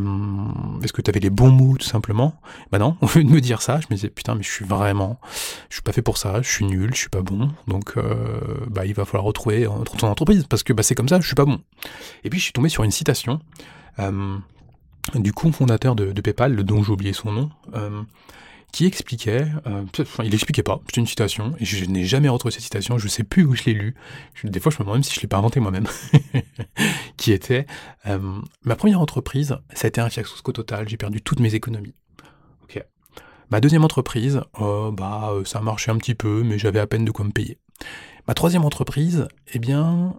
Est-ce 0.84 0.94
que 0.94 1.02
tu 1.02 1.10
avais 1.10 1.20
les 1.20 1.32
bons 1.32 1.50
mots, 1.50 1.78
tout 1.78 1.88
simplement? 1.88 2.39
Bah 2.72 2.78
non, 2.78 2.96
au 3.02 3.08
lieu 3.08 3.24
de 3.24 3.30
me 3.30 3.41
dire 3.41 3.62
ça, 3.62 3.80
je 3.82 3.88
me 3.89 3.96
disais, 3.96 4.10
putain, 4.10 4.36
mais 4.36 4.44
je 4.44 4.52
suis 4.52 4.65
vraiment, 4.65 5.20
je 5.70 5.76
suis 5.76 5.82
pas 5.84 5.91
fait 5.94 6.04
pour 6.04 6.17
ça, 6.17 6.41
je 6.44 6.50
suis 6.50 6.65
nul, 6.65 6.91
je 6.94 7.00
suis 7.00 7.10
pas 7.10 7.22
bon, 7.22 7.50
donc 7.67 7.98
euh, 7.98 8.39
bah 8.70 8.86
il 8.86 8.94
va 8.94 9.04
falloir 9.06 9.24
retrouver 9.24 9.67
ton 9.98 10.08
entreprise, 10.08 10.46
parce 10.48 10.62
que 10.63 10.74
bah, 10.74 10.84
c'est 10.84 10.96
comme 10.96 11.10
ça, 11.10 11.20
je 11.20 11.26
suis 11.26 11.36
pas 11.36 11.46
bon. 11.46 11.60
Et 12.24 12.30
puis 12.30 12.39
je 12.39 12.44
suis 12.46 12.54
tombé 12.54 12.70
sur 12.70 12.84
une 12.84 12.91
citation 12.91 13.39
euh, 14.00 14.38
du 15.15 15.34
cofondateur 15.34 15.96
de, 15.96 16.12
de 16.12 16.22
PayPal, 16.22 16.56
dont 16.63 16.84
j'ai 16.84 16.91
oublié 16.91 17.13
son 17.13 17.32
nom, 17.32 17.50
qui 18.71 18.86
expliquait, 18.86 19.47
euh, 19.67 19.84
il 20.23 20.34
expliquait 20.34 20.63
pas, 20.63 20.79
c'était 20.88 21.01
une 21.01 21.07
citation, 21.07 21.53
et 21.60 21.65
je, 21.65 21.86
n'ai 21.86 22.05
jamais 22.05 22.29
retrouvé 22.29 22.53
cette 22.53 22.63
citation, 22.63 22.97
je 22.97 23.07
sais 23.07 23.23
plus 23.23 23.43
où 23.43 23.55
je 23.55 23.63
l'ai 23.65 23.73
lu, 23.73 23.95
des 24.43 24.60
fois 24.60 24.71
je 24.71 24.77
me 24.77 24.79
demande 24.79 24.97
même 24.97 25.03
si 25.03 25.13
je 25.13 25.21
l'ai 25.21 25.27
pas 25.27 25.38
inventé 25.38 25.60
moi-même, 25.60 25.88
qui 27.17 27.31
était, 27.31 27.65
euh, 28.07 28.19
ma 28.63 28.75
première 28.75 29.01
entreprise, 29.01 29.57
ça 29.73 29.86
a 29.86 29.89
été 29.89 29.99
un 29.99 30.10
fiasco 30.10 30.51
total, 30.51 30.88
j'ai 30.88 30.97
perdu 30.97 31.21
toutes 31.21 31.39
mes 31.39 31.53
économies. 31.53 31.95
Ok. 32.63 32.84
Ma 33.49 33.60
deuxième 33.60 33.84
entreprise, 33.84 34.41
euh, 34.62 34.91
bah 34.91 35.34
ça 35.43 35.60
a 35.60 35.62
marché 35.62 35.91
un 35.91 35.97
petit 35.97 36.15
peu, 36.15 36.43
mais 36.43 36.57
j'avais 36.57 36.79
à 36.79 36.88
peine 36.88 37.03
de 37.03 37.12
quoi 37.12 37.25
me 37.25 37.31
payer. 37.31 37.57
Ma 38.27 38.34
troisième 38.36 38.63
entreprise, 38.63 39.27
eh 39.51 39.60
bien, 39.60 40.13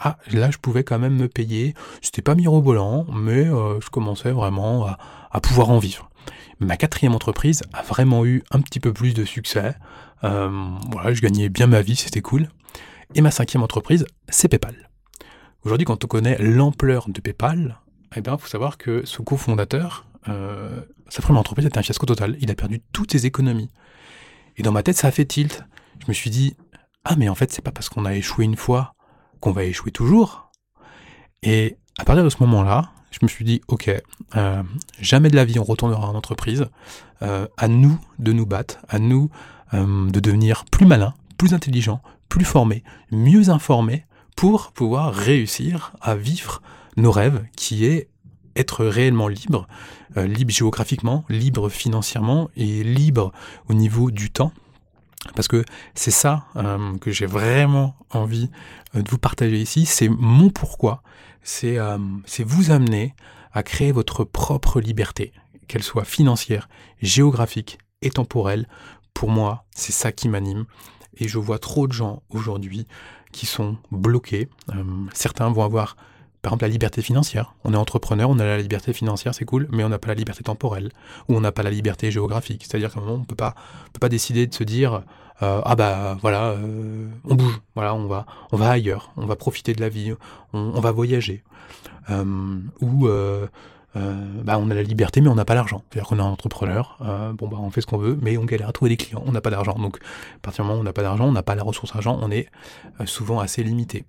ah, 0.00 0.16
là 0.32 0.50
je 0.50 0.58
pouvais 0.58 0.82
quand 0.82 0.98
même 0.98 1.14
me 1.14 1.28
payer, 1.28 1.74
c'était 2.00 2.22
pas 2.22 2.34
mirobolant, 2.34 3.06
mais 3.12 3.44
je 3.44 3.90
commençais 3.90 4.32
vraiment 4.32 4.86
à 5.30 5.40
pouvoir 5.40 5.68
en 5.68 5.78
vivre. 5.78 6.08
Ma 6.60 6.76
quatrième 6.76 7.14
entreprise 7.14 7.62
a 7.72 7.82
vraiment 7.82 8.24
eu 8.24 8.42
un 8.50 8.60
petit 8.60 8.80
peu 8.80 8.92
plus 8.92 9.14
de 9.14 9.24
succès. 9.24 9.74
Euh, 10.24 10.68
voilà, 10.90 11.12
je 11.12 11.20
gagnais 11.20 11.48
bien 11.48 11.66
ma 11.68 11.82
vie, 11.82 11.96
c'était 11.96 12.20
cool. 12.20 12.48
Et 13.14 13.20
ma 13.20 13.30
cinquième 13.30 13.62
entreprise, 13.62 14.06
c'est 14.28 14.48
PayPal. 14.48 14.90
Aujourd'hui, 15.64 15.84
quand 15.84 16.04
on 16.04 16.08
connaît 16.08 16.36
l'ampleur 16.38 17.08
de 17.08 17.20
PayPal, 17.20 17.78
eh 18.16 18.20
bien, 18.20 18.34
il 18.34 18.40
faut 18.40 18.48
savoir 18.48 18.76
que 18.76 19.04
ce 19.06 19.22
cofondateur, 19.22 20.06
euh, 20.28 20.80
sa 21.08 21.22
première 21.22 21.40
entreprise 21.40 21.66
était 21.66 21.78
un 21.78 21.82
fiasco 21.82 22.06
total. 22.06 22.36
Il 22.40 22.50
a 22.50 22.54
perdu 22.54 22.80
toutes 22.92 23.12
ses 23.12 23.26
économies. 23.26 23.70
Et 24.56 24.62
dans 24.62 24.72
ma 24.72 24.82
tête, 24.82 24.96
ça 24.96 25.08
a 25.08 25.10
fait 25.10 25.24
tilt. 25.24 25.64
Je 26.00 26.06
me 26.08 26.12
suis 26.12 26.30
dit, 26.30 26.56
ah 27.04 27.14
mais 27.16 27.28
en 27.28 27.34
fait, 27.34 27.52
c'est 27.52 27.62
pas 27.62 27.70
parce 27.70 27.88
qu'on 27.88 28.04
a 28.04 28.14
échoué 28.14 28.44
une 28.44 28.56
fois 28.56 28.94
qu'on 29.40 29.52
va 29.52 29.64
échouer 29.64 29.92
toujours. 29.92 30.50
Et 31.42 31.76
à 31.98 32.04
partir 32.04 32.24
de 32.24 32.30
ce 32.30 32.38
moment-là, 32.40 32.90
je 33.10 33.18
me 33.22 33.28
suis 33.28 33.44
dit, 33.44 33.60
ok, 33.68 33.90
euh, 34.36 34.62
jamais 35.00 35.30
de 35.30 35.36
la 35.36 35.44
vie 35.44 35.58
on 35.58 35.64
retournera 35.64 36.08
en 36.08 36.14
entreprise. 36.14 36.66
Euh, 37.22 37.46
à 37.56 37.68
nous 37.68 37.98
de 38.18 38.32
nous 38.32 38.46
battre, 38.46 38.78
à 38.88 38.98
nous 38.98 39.30
euh, 39.74 40.08
de 40.10 40.20
devenir 40.20 40.64
plus 40.66 40.86
malins, 40.86 41.14
plus 41.36 41.54
intelligents, 41.54 42.00
plus 42.28 42.44
formés, 42.44 42.84
mieux 43.10 43.50
informés 43.50 44.04
pour 44.36 44.72
pouvoir 44.72 45.12
réussir 45.12 45.92
à 46.00 46.14
vivre 46.14 46.62
nos 46.96 47.10
rêves, 47.10 47.44
qui 47.56 47.86
est 47.86 48.08
être 48.54 48.84
réellement 48.84 49.28
libre, 49.28 49.68
libre 50.16 50.50
géographiquement, 50.50 51.24
libre 51.28 51.68
financièrement 51.68 52.50
et 52.56 52.82
libre 52.82 53.32
au 53.68 53.74
niveau 53.74 54.10
du 54.10 54.30
temps. 54.30 54.52
Parce 55.36 55.46
que 55.46 55.64
c'est 55.94 56.10
ça 56.10 56.46
que 57.00 57.12
j'ai 57.12 57.26
vraiment 57.26 57.94
envie 58.10 58.50
de 58.94 59.08
vous 59.08 59.18
partager 59.18 59.60
ici, 59.60 59.86
c'est 59.86 60.08
mon 60.08 60.50
pourquoi, 60.50 61.02
c'est 61.48 62.44
vous 62.44 62.70
amener 62.70 63.14
à 63.52 63.62
créer 63.62 63.92
votre 63.92 64.24
propre 64.24 64.80
liberté, 64.80 65.32
qu'elle 65.66 65.82
soit 65.82 66.04
financière, 66.04 66.68
géographique 67.00 67.78
et 68.02 68.10
temporelle. 68.10 68.68
Pour 69.14 69.30
moi, 69.30 69.64
c'est 69.74 69.92
ça 69.92 70.12
qui 70.12 70.28
m'anime. 70.28 70.66
Et 71.16 71.26
je 71.26 71.38
vois 71.38 71.58
trop 71.58 71.88
de 71.88 71.92
gens 71.92 72.22
aujourd'hui 72.28 72.86
qui 73.32 73.46
sont 73.46 73.78
bloqués. 73.90 74.48
Euh, 74.74 74.84
certains 75.12 75.50
vont 75.50 75.64
avoir, 75.64 75.96
par 76.42 76.52
exemple, 76.52 76.64
la 76.64 76.68
liberté 76.68 77.02
financière. 77.02 77.54
On 77.64 77.74
est 77.74 77.76
entrepreneur, 77.76 78.30
on 78.30 78.38
a 78.38 78.44
la 78.44 78.58
liberté 78.58 78.92
financière, 78.92 79.34
c'est 79.34 79.44
cool, 79.44 79.68
mais 79.72 79.82
on 79.84 79.88
n'a 79.88 79.98
pas 79.98 80.08
la 80.08 80.14
liberté 80.14 80.44
temporelle, 80.44 80.90
ou 81.28 81.34
on 81.34 81.40
n'a 81.40 81.52
pas 81.52 81.62
la 81.62 81.70
liberté 81.70 82.10
géographique. 82.10 82.64
C'est-à-dire 82.64 82.92
qu'à 82.92 83.00
un 83.00 83.02
moment, 83.02 83.16
on 83.16 83.20
ne 83.20 83.24
peut 83.24 83.34
pas 83.34 84.08
décider 84.08 84.46
de 84.46 84.54
se 84.54 84.64
dire 84.64 85.02
euh, 85.42 85.60
ah 85.64 85.76
bah 85.76 86.16
voilà, 86.20 86.50
euh, 86.50 87.06
on 87.24 87.34
bouge, 87.36 87.60
voilà, 87.74 87.94
on 87.94 88.06
va, 88.06 88.26
on 88.50 88.56
va 88.56 88.70
ailleurs, 88.70 89.12
on 89.16 89.26
va 89.26 89.36
profiter 89.36 89.72
de 89.72 89.80
la 89.80 89.88
vie, 89.88 90.12
on, 90.52 90.80
va 90.80 90.90
voyager. 90.90 91.44
ou 92.08 93.08
bah, 94.44 94.58
on 94.58 94.70
a 94.70 94.74
la 94.74 94.82
liberté 94.82 95.20
mais 95.20 95.28
on 95.28 95.34
n'a 95.34 95.44
pas 95.44 95.54
l'argent. 95.54 95.82
C'est-à-dire 95.90 96.08
qu'on 96.08 96.18
est 96.18 96.22
entrepreneur, 96.22 96.98
bon 97.34 97.48
bah 97.48 97.58
on 97.60 97.70
fait 97.70 97.80
ce 97.80 97.86
qu'on 97.86 97.98
veut, 97.98 98.18
mais 98.20 98.36
on 98.36 98.44
galère 98.44 98.68
à 98.68 98.72
trouver 98.72 98.90
des 98.90 98.96
clients, 98.96 99.22
on 99.26 99.32
n'a 99.32 99.40
pas 99.40 99.50
d'argent. 99.50 99.74
Donc 99.74 99.98
à 100.36 100.38
partir 100.42 100.64
du 100.64 100.68
moment 100.68 100.78
où 100.78 100.82
on 100.82 100.84
n'a 100.84 100.92
pas 100.92 101.02
d'argent, 101.02 101.26
on 101.26 101.32
n'a 101.32 101.42
pas 101.44 101.54
la 101.54 101.62
ressource 101.62 101.94
argent, 101.94 102.18
on 102.20 102.30
est 102.30 102.48
souvent 103.04 103.38
assez 103.38 103.62
limité. 103.62 104.04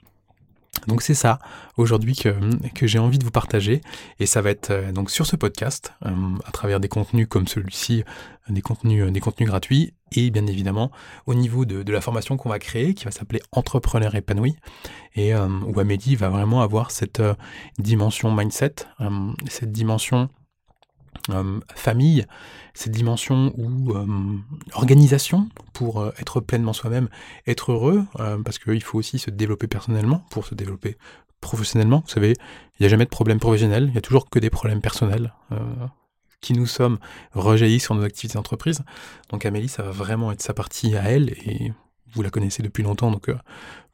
Donc 0.87 1.01
c'est 1.01 1.13
ça 1.13 1.39
aujourd'hui 1.77 2.15
que, 2.15 2.33
que 2.73 2.87
j'ai 2.87 2.99
envie 2.99 3.19
de 3.19 3.23
vous 3.23 3.31
partager. 3.31 3.81
Et 4.19 4.25
ça 4.25 4.41
va 4.41 4.49
être 4.49 4.71
euh, 4.71 4.91
donc 4.91 5.11
sur 5.11 5.25
ce 5.25 5.35
podcast 5.35 5.93
euh, 6.05 6.11
à 6.45 6.51
travers 6.51 6.79
des 6.79 6.87
contenus 6.87 7.27
comme 7.29 7.47
celui-ci, 7.47 8.03
des 8.49 8.61
contenus, 8.61 9.11
des 9.11 9.19
contenus 9.19 9.49
gratuits 9.49 9.93
et 10.11 10.31
bien 10.31 10.47
évidemment 10.47 10.91
au 11.27 11.35
niveau 11.35 11.65
de, 11.65 11.83
de 11.83 11.91
la 11.91 12.01
formation 12.01 12.35
qu'on 12.37 12.49
va 12.49 12.57
créer 12.57 12.95
qui 12.95 13.05
va 13.05 13.11
s'appeler 13.11 13.41
Entrepreneur 13.51 14.15
épanoui. 14.15 14.55
Et 15.15 15.33
euh, 15.33 15.47
où 15.65 15.79
Amélie 15.79 16.15
va 16.15 16.29
vraiment 16.29 16.61
avoir 16.61 16.91
cette 16.91 17.21
dimension 17.77 18.31
mindset, 18.31 18.75
cette 19.49 19.71
dimension 19.71 20.29
famille, 21.75 22.25
cette 22.73 22.91
dimension 22.91 23.53
ou 23.57 23.93
organisation 24.73 25.49
pour 25.73 26.01
euh, 26.01 26.11
être 26.19 26.41
pleinement 26.41 26.73
soi-même, 26.73 27.09
être 27.47 27.71
heureux, 27.71 28.05
euh, 28.19 28.37
parce 28.43 28.59
qu'il 28.59 28.83
faut 28.83 28.97
aussi 28.97 29.19
se 29.19 29.29
développer 29.29 29.67
personnellement 29.67 30.25
pour 30.29 30.45
se 30.45 30.55
développer 30.55 30.97
professionnellement. 31.41 32.03
Vous 32.05 32.11
savez, 32.11 32.31
il 32.31 32.81
n'y 32.81 32.85
a 32.85 32.89
jamais 32.89 33.05
de 33.05 33.09
problème 33.09 33.39
professionnel, 33.39 33.85
il 33.87 33.91
n'y 33.91 33.97
a 33.97 34.01
toujours 34.01 34.29
que 34.29 34.39
des 34.39 34.49
problèmes 34.49 34.81
personnels 34.81 35.33
euh, 35.51 35.57
qui 36.41 36.53
nous 36.53 36.65
sommes 36.65 36.97
rejaillis 37.33 37.79
sur 37.79 37.95
nos 37.95 38.03
activités 38.03 38.35
d'entreprise. 38.35 38.83
Donc 39.29 39.45
Amélie, 39.45 39.69
ça 39.69 39.83
va 39.83 39.91
vraiment 39.91 40.31
être 40.31 40.41
sa 40.41 40.53
partie 40.53 40.95
à 40.95 41.03
elle 41.03 41.29
et 41.45 41.71
vous 42.13 42.21
la 42.21 42.29
connaissez 42.29 42.63
depuis 42.63 42.83
longtemps, 42.83 43.11
donc 43.11 43.29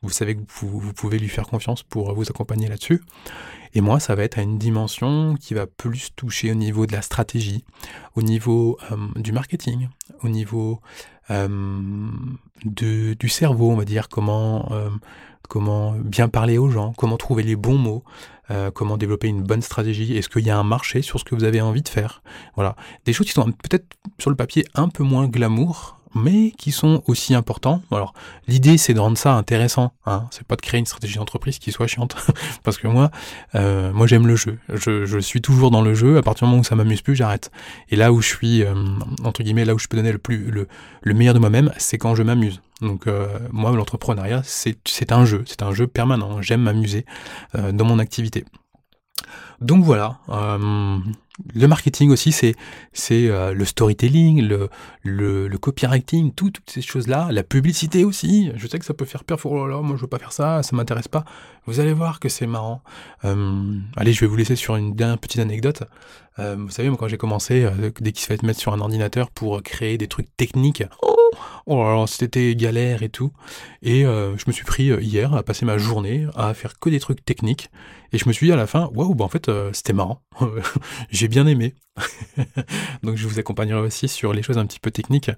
vous 0.05 0.11
savez 0.11 0.35
que 0.35 0.41
vous, 0.61 0.93
pouvez 0.93 1.17
lui 1.17 1.29
faire 1.29 1.47
confiance 1.47 1.83
pour 1.83 2.13
vous 2.13 2.29
accompagner 2.29 2.67
là-dessus. 2.67 3.01
Et 3.73 3.81
moi, 3.81 3.99
ça 3.99 4.15
va 4.15 4.23
être 4.23 4.37
à 4.37 4.41
une 4.41 4.57
dimension 4.57 5.35
qui 5.35 5.53
va 5.53 5.65
plus 5.67 6.11
toucher 6.15 6.51
au 6.51 6.55
niveau 6.55 6.85
de 6.85 6.93
la 6.93 7.01
stratégie, 7.01 7.65
au 8.15 8.21
niveau 8.21 8.77
euh, 8.91 8.95
du 9.15 9.31
marketing, 9.31 9.89
au 10.21 10.29
niveau 10.29 10.79
euh, 11.31 12.07
de, 12.63 13.15
du 13.15 13.29
cerveau, 13.29 13.71
on 13.71 13.75
va 13.75 13.83
dire, 13.83 14.07
comment, 14.07 14.71
euh, 14.71 14.89
comment 15.49 15.93
bien 15.93 16.29
parler 16.29 16.57
aux 16.57 16.69
gens, 16.69 16.93
comment 16.93 17.17
trouver 17.17 17.43
les 17.43 17.55
bons 17.55 17.77
mots, 17.77 18.03
comment 18.75 18.95
développer 18.95 19.27
une 19.27 19.41
bonne 19.41 19.63
stratégie, 19.63 20.15
est-ce 20.15 20.29
qu'il 20.29 20.45
y 20.45 20.51
a 20.51 20.57
un 20.57 20.63
marché 20.63 21.01
sur 21.01 21.19
ce 21.19 21.25
que 21.25 21.33
vous 21.33 21.45
avez 21.45 21.61
envie 21.61 21.81
de 21.81 21.89
faire? 21.89 22.21
Voilà, 22.53 22.75
des 23.03 23.11
choses 23.11 23.25
qui 23.25 23.33
sont 23.33 23.51
peut-être 23.51 23.87
sur 24.19 24.29
le 24.29 24.35
papier 24.35 24.65
un 24.75 24.87
peu 24.87 25.01
moins 25.03 25.27
glamour, 25.27 25.97
mais 26.15 26.51
qui 26.57 26.71
sont 26.71 27.03
aussi 27.07 27.35
importants. 27.35 27.81
Alors, 27.91 28.13
l'idée, 28.47 28.77
c'est 28.77 28.93
de 28.93 28.99
rendre 28.99 29.17
ça 29.17 29.33
intéressant. 29.33 29.91
Hein. 30.05 30.27
C'est 30.31 30.47
pas 30.47 30.55
de 30.55 30.61
créer 30.61 30.79
une 30.79 30.85
stratégie 30.85 31.17
d'entreprise 31.17 31.59
qui 31.59 31.71
soit 31.71 31.87
chiante, 31.87 32.15
parce 32.63 32.77
que 32.77 32.87
moi, 32.87 33.11
euh, 33.53 33.91
moi, 33.93 34.07
j'aime 34.07 34.25
le 34.25 34.35
jeu. 34.35 34.57
Je, 34.73 35.05
je, 35.05 35.19
suis 35.19 35.41
toujours 35.41 35.71
dans 35.71 35.81
le 35.81 35.93
jeu. 35.93 36.17
À 36.17 36.21
partir 36.21 36.47
du 36.47 36.51
moment 36.51 36.61
où 36.61 36.63
ça 36.63 36.75
m'amuse 36.75 37.01
plus, 37.01 37.15
j'arrête. 37.15 37.51
Et 37.89 37.95
là 37.95 38.11
où 38.11 38.21
je 38.21 38.27
suis, 38.27 38.63
euh, 38.63 38.73
entre 39.23 39.43
guillemets, 39.43 39.65
là 39.65 39.75
où 39.75 39.79
je 39.79 39.87
peux 39.87 39.97
donner 39.97 40.11
le 40.11 40.17
plus, 40.17 40.49
le, 40.49 40.67
le 41.01 41.13
meilleur 41.13 41.33
de 41.33 41.39
moi-même, 41.39 41.71
c'est 41.77 41.97
quand 41.97 42.15
je 42.15 42.23
m'amuse. 42.23 42.61
Donc, 42.81 43.07
euh, 43.07 43.27
moi, 43.51 43.71
l'entrepreneuriat, 43.71 44.41
c'est 44.43 45.11
un 45.11 45.25
jeu. 45.25 45.43
C'est 45.45 45.61
un 45.61 45.73
jeu 45.73 45.87
permanent. 45.87 46.41
J'aime 46.41 46.61
m'amuser 46.61 47.05
euh, 47.55 47.71
dans 47.71 47.85
mon 47.85 47.99
activité. 47.99 48.45
Donc 49.61 49.83
voilà, 49.83 50.19
euh, 50.29 50.97
le 51.53 51.67
marketing 51.67 52.11
aussi, 52.11 52.31
c'est 52.31 52.55
euh, 53.11 53.53
le 53.53 53.65
storytelling, 53.65 54.41
le, 55.03 55.57
copywriting, 55.57 56.33
toutes 56.33 56.59
ces 56.67 56.81
choses-là, 56.81 57.29
la 57.31 57.43
publicité 57.43 58.03
aussi. 58.03 58.51
Je 58.55 58.67
sais 58.67 58.79
que 58.79 58.85
ça 58.85 58.93
peut 58.93 59.05
faire 59.05 59.23
peur, 59.23 59.39
oh 59.45 59.67
là 59.67 59.81
moi 59.81 59.95
je 59.95 60.01
veux 60.01 60.07
pas 60.07 60.19
faire 60.19 60.33
ça, 60.33 60.61
ça 60.63 60.75
m'intéresse 60.75 61.07
pas. 61.07 61.23
Vous 61.65 61.79
allez 61.79 61.93
voir 61.93 62.19
que 62.19 62.29
c'est 62.29 62.47
marrant. 62.47 62.81
Euh, 63.23 63.77
allez, 63.95 64.13
je 64.13 64.21
vais 64.21 64.27
vous 64.27 64.35
laisser 64.35 64.55
sur 64.55 64.75
une 64.75 64.95
petite 64.95 65.39
anecdote. 65.39 65.83
vous 66.37 66.69
savez, 66.69 66.89
moi 66.89 66.97
quand 66.99 67.07
j'ai 67.07 67.17
commencé, 67.17 67.67
dès 68.01 68.11
qu'il 68.11 68.21
se 68.21 68.27
fait 68.27 68.43
mettre 68.43 68.59
sur 68.59 68.73
un 68.73 68.79
ordinateur 68.79 69.31
pour 69.31 69.63
créer 69.63 69.97
des 69.97 70.07
trucs 70.07 70.35
techniques, 70.35 70.83
oh, 71.01 71.15
oh 71.65 72.05
c'était 72.07 72.55
galère 72.55 73.03
et 73.03 73.09
tout. 73.09 73.31
Et 73.81 74.01
je 74.01 74.43
me 74.47 74.51
suis 74.51 74.65
pris 74.65 74.89
hier 75.01 75.33
à 75.33 75.43
passer 75.43 75.65
ma 75.65 75.77
journée 75.77 76.27
à 76.35 76.53
faire 76.53 76.77
que 76.77 76.89
des 76.89 76.99
trucs 76.99 77.23
techniques. 77.23 77.69
Et 78.15 78.17
je 78.17 78.29
me 78.29 78.31
suis 78.31 78.47
dit 78.47 78.53
à 78.53 78.55
la 78.55 78.65
fin, 78.65 78.89
waouh, 78.93 79.13
bah 79.13 79.25
en 79.25 79.27
fait, 79.27 79.51
c'était 79.73 79.91
marrant. 79.91 80.21
j'ai 81.09 81.27
bien 81.27 81.45
aimé. 81.47 81.75
Donc 83.03 83.17
je 83.17 83.27
vous 83.27 83.39
accompagnerai 83.39 83.81
aussi 83.81 84.07
sur 84.07 84.31
les 84.31 84.41
choses 84.41 84.57
un 84.57 84.65
petit 84.65 84.79
peu 84.79 84.89
techniques. 84.89 85.31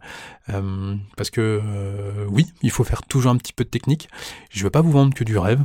Euh, 0.50 0.96
parce 1.16 1.32
que 1.32 1.60
euh, 1.63 2.26
oui, 2.30 2.46
il 2.62 2.70
faut 2.70 2.84
faire 2.84 3.02
toujours 3.02 3.32
un 3.32 3.38
petit 3.38 3.52
peu 3.52 3.63
de 3.63 3.70
technique. 3.70 4.10
Je 4.52 4.60
ne 4.60 4.66
veux 4.66 4.70
pas 4.70 4.82
vous 4.82 4.92
vendre 4.92 5.16
que 5.16 5.24
du 5.24 5.40
rêve. 5.40 5.63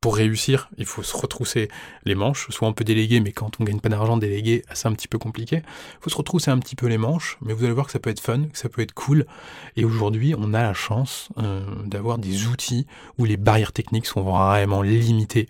Pour 0.00 0.14
réussir, 0.16 0.68
il 0.78 0.86
faut 0.86 1.02
se 1.02 1.16
retrousser 1.16 1.68
les 2.04 2.14
manches. 2.14 2.46
Soit 2.50 2.68
on 2.68 2.72
peut 2.72 2.84
déléguer, 2.84 3.18
mais 3.20 3.32
quand 3.32 3.60
on 3.60 3.64
gagne 3.64 3.80
pas 3.80 3.88
d'argent, 3.88 4.16
déléguer, 4.16 4.62
c'est 4.72 4.86
un 4.86 4.92
petit 4.92 5.08
peu 5.08 5.18
compliqué. 5.18 5.56
Il 5.56 6.02
faut 6.02 6.10
se 6.10 6.16
retrousser 6.16 6.50
un 6.52 6.58
petit 6.58 6.76
peu 6.76 6.86
les 6.86 6.98
manches, 6.98 7.36
mais 7.42 7.52
vous 7.52 7.64
allez 7.64 7.72
voir 7.72 7.86
que 7.86 7.92
ça 7.92 7.98
peut 7.98 8.10
être 8.10 8.20
fun, 8.20 8.44
que 8.44 8.58
ça 8.58 8.68
peut 8.68 8.82
être 8.82 8.94
cool. 8.94 9.26
Et 9.76 9.84
aujourd'hui, 9.84 10.34
on 10.38 10.54
a 10.54 10.62
la 10.62 10.74
chance 10.74 11.30
euh, 11.38 11.64
d'avoir 11.84 12.18
des 12.18 12.46
outils 12.46 12.86
où 13.18 13.24
les 13.24 13.36
barrières 13.36 13.72
techniques 13.72 14.06
sont 14.06 14.22
vraiment 14.22 14.82
limitées. 14.82 15.48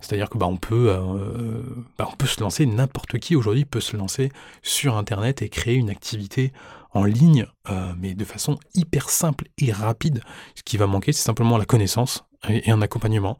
C'est-à-dire 0.00 0.30
que 0.30 0.38
bah, 0.38 0.48
euh, 0.70 1.62
bah, 1.98 2.08
on 2.12 2.16
peut 2.16 2.26
se 2.26 2.40
lancer, 2.40 2.66
n'importe 2.66 3.18
qui 3.18 3.34
aujourd'hui 3.34 3.64
peut 3.64 3.80
se 3.80 3.96
lancer 3.96 4.30
sur 4.62 4.96
Internet 4.96 5.42
et 5.42 5.48
créer 5.48 5.74
une 5.74 5.90
activité 5.90 6.52
en 6.92 7.04
ligne, 7.04 7.46
euh, 7.68 7.92
mais 7.98 8.14
de 8.14 8.24
façon 8.24 8.58
hyper 8.74 9.10
simple 9.10 9.46
et 9.58 9.72
rapide. 9.72 10.22
Ce 10.54 10.62
qui 10.62 10.76
va 10.76 10.86
manquer, 10.86 11.12
c'est 11.12 11.22
simplement 11.22 11.58
la 11.58 11.64
connaissance 11.64 12.24
et, 12.48 12.70
un 12.70 12.82
accompagnement. 12.82 13.36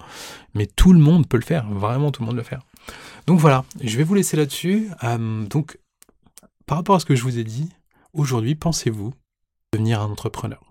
Mais 0.55 0.67
tout 0.67 0.93
le 0.93 0.99
monde 0.99 1.27
peut 1.29 1.37
le 1.37 1.45
faire, 1.45 1.69
vraiment 1.71 2.11
tout 2.11 2.23
le 2.23 2.27
monde 2.27 2.37
le 2.37 2.43
faire. 2.43 2.63
Donc 3.27 3.39
voilà, 3.39 3.65
je 3.81 3.97
vais 3.97 4.05
vous 4.05 4.15
laisser 4.15 4.37
là-dessus. 4.37 4.91
Euh, 5.05 5.47
donc, 5.47 5.79
par 6.67 6.79
rapport 6.79 6.97
à 6.97 7.01
ce 7.01 7.07
que 7.07 7.15
je 7.15 7.23
vous 7.23 7.39
ai 7.39 7.45
dit, 7.45 7.71
aujourd'hui, 8.13 8.55
pensez-vous 8.55 9.13
devenir 9.73 10.03
un 10.03 10.11
entrepreneur? 10.11 10.63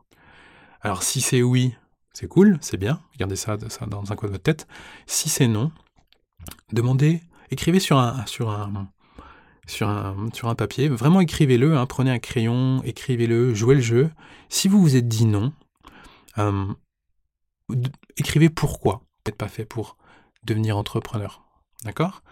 Alors, 0.82 1.04
si 1.04 1.22
c'est 1.22 1.42
oui, 1.42 1.76
c'est 2.14 2.28
cool, 2.28 2.58
c'est 2.62 2.78
bien, 2.78 3.02
gardez 3.18 3.36
ça, 3.36 3.58
ça 3.70 3.86
dans 3.86 4.12
un 4.12 4.16
coin 4.16 4.28
de 4.28 4.34
votre 4.34 4.44
tête. 4.44 4.68
Si 5.06 5.30
c'est 5.30 5.48
non, 5.48 5.72
demandez, 6.72 7.22
écrivez 7.52 7.80
sur 7.80 7.98
un, 7.98 8.26
sur 8.26 8.50
un, 8.50 8.90
sur 9.68 9.88
un, 9.88 10.30
sur 10.34 10.48
un 10.48 10.56
papier, 10.56 10.90
vraiment 10.90 11.22
écrivez-le, 11.22 11.78
hein, 11.78 11.86
prenez 11.86 12.10
un 12.12 12.20
crayon, 12.20 12.82
écrivez-le, 12.84 13.54
jouez 13.54 13.76
le 13.76 13.82
jeu. 13.82 14.10
Si 14.50 14.68
vous 14.68 14.82
vous 14.82 14.96
êtes 14.96 15.08
dit 15.08 15.26
non, 15.26 15.54
euh, 16.38 16.66
écrivez 18.18 18.50
pourquoi 18.50 18.94
vous 18.94 19.30
n'êtes 19.30 19.38
pas 19.38 19.50
fait 19.50 19.66
pour 19.66 19.98
devenir 20.44 20.78
entrepreneur. 20.78 21.44
D'accord? 21.84 22.24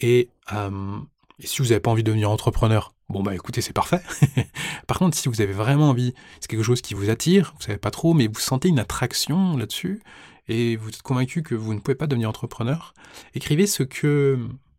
Et 0.00 0.30
euh, 0.52 0.98
Et 1.38 1.46
si 1.46 1.58
vous 1.60 1.68
n'avez 1.68 1.80
pas 1.80 1.90
envie 1.90 2.02
de 2.02 2.10
devenir 2.10 2.30
entrepreneur, 2.30 2.94
bon 3.08 3.22
bah 3.22 3.34
écoutez, 3.34 3.60
c'est 3.60 3.74
parfait. 3.74 4.00
Par 4.86 4.98
contre, 4.98 5.16
si 5.16 5.28
vous 5.28 5.40
avez 5.40 5.52
vraiment 5.52 5.90
envie, 5.90 6.14
c'est 6.40 6.48
quelque 6.48 6.62
chose 6.62 6.80
qui 6.80 6.94
vous 6.94 7.10
attire, 7.10 7.52
vous 7.56 7.62
savez 7.62 7.78
pas 7.78 7.90
trop, 7.90 8.14
mais 8.14 8.26
vous 8.26 8.40
sentez 8.40 8.68
une 8.68 8.78
attraction 8.78 9.56
là-dessus, 9.56 10.00
et 10.48 10.76
vous 10.76 10.88
êtes 10.88 11.02
convaincu 11.02 11.42
que 11.42 11.54
vous 11.54 11.74
ne 11.74 11.80
pouvez 11.80 11.94
pas 11.96 12.06
devenir 12.06 12.28
entrepreneur, 12.28 12.94
écrivez 13.34 13.66
ce 13.66 13.82
que, 13.82 14.38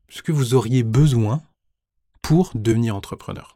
ce 0.10 0.22
que 0.22 0.32
vous 0.32 0.54
auriez 0.56 0.84
besoin 0.84 1.44
pour 2.28 2.52
devenir 2.56 2.94
entrepreneur. 2.94 3.56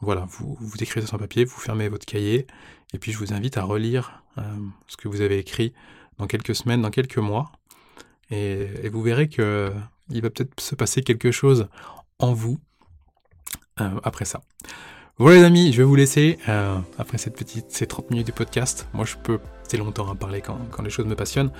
Voilà, 0.00 0.24
vous, 0.30 0.56
vous 0.60 0.76
écrivez 0.80 1.00
ça 1.00 1.08
sur 1.08 1.18
papier, 1.18 1.44
vous 1.44 1.58
fermez 1.58 1.88
votre 1.88 2.06
cahier, 2.06 2.46
et 2.94 3.00
puis 3.00 3.10
je 3.10 3.18
vous 3.18 3.32
invite 3.32 3.56
à 3.56 3.64
relire 3.64 4.22
euh, 4.38 4.42
ce 4.86 4.96
que 4.96 5.08
vous 5.08 5.22
avez 5.22 5.38
écrit 5.38 5.72
dans 6.16 6.28
quelques 6.28 6.54
semaines, 6.54 6.82
dans 6.82 6.90
quelques 6.90 7.18
mois, 7.18 7.50
et, 8.30 8.88
vous 8.90 9.02
verrez 9.02 9.28
que 9.28 9.72
il 10.08 10.22
va 10.22 10.30
peut-être 10.30 10.60
se 10.60 10.76
passer 10.76 11.02
quelque 11.02 11.32
chose 11.32 11.66
en 12.20 12.32
vous 12.32 12.60
euh, 13.80 13.98
après 14.04 14.24
ça. 14.24 14.40
Voilà 15.18 15.38
les 15.38 15.44
amis, 15.44 15.72
je 15.72 15.78
vais 15.78 15.88
vous 15.88 15.96
laisser 15.96 16.38
euh, 16.48 16.78
après 16.96 17.18
cette 17.18 17.34
petite, 17.34 17.72
ces 17.72 17.88
30 17.88 18.12
minutes 18.12 18.26
du 18.26 18.32
podcast. 18.32 18.86
Moi 18.92 19.04
je 19.04 19.16
peux 19.16 19.40
longtemps 19.76 20.10
à 20.10 20.14
parler 20.14 20.40
quand, 20.40 20.82
les 20.82 20.90
choses 20.90 21.06
me 21.06 21.14
passionnent. 21.14 21.50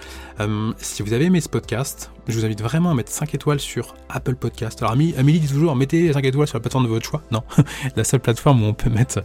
Euh, 0.40 0.72
si 0.78 1.02
vous 1.02 1.12
avez 1.12 1.26
aimé 1.26 1.40
ce 1.40 1.48
podcast, 1.48 2.10
je 2.26 2.38
vous 2.38 2.44
invite 2.44 2.62
vraiment 2.62 2.90
à 2.90 2.94
mettre 2.94 3.10
5 3.10 3.34
étoiles 3.34 3.60
sur 3.60 3.94
Apple 4.08 4.34
Podcast. 4.34 4.82
Alors 4.82 4.92
Amélie 4.92 5.40
dit 5.40 5.48
toujours, 5.48 5.76
mettez 5.76 6.12
5 6.12 6.24
étoiles 6.24 6.46
sur 6.46 6.56
la 6.56 6.60
plateforme 6.60 6.84
de 6.84 6.88
votre 6.88 7.06
choix. 7.06 7.22
Non, 7.30 7.42
la 7.96 8.04
seule 8.04 8.20
plateforme 8.20 8.62
où 8.62 8.66
on 8.66 8.74
peut 8.74 8.90
mettre 8.90 9.22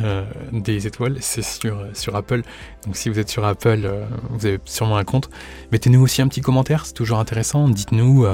euh, 0.00 0.24
des 0.52 0.86
étoiles, 0.86 1.18
c'est 1.20 1.42
sur, 1.42 1.78
sur 1.92 2.16
Apple. 2.16 2.42
Donc 2.86 2.96
si 2.96 3.08
vous 3.08 3.18
êtes 3.18 3.28
sur 3.28 3.44
Apple, 3.44 3.82
euh, 3.84 4.04
vous 4.30 4.46
avez 4.46 4.58
sûrement 4.64 4.96
un 4.96 5.04
compte. 5.04 5.30
Mettez-nous 5.72 6.00
aussi 6.00 6.22
un 6.22 6.28
petit 6.28 6.40
commentaire, 6.40 6.86
c'est 6.86 6.94
toujours 6.94 7.18
intéressant. 7.18 7.68
Dites-nous, 7.68 8.26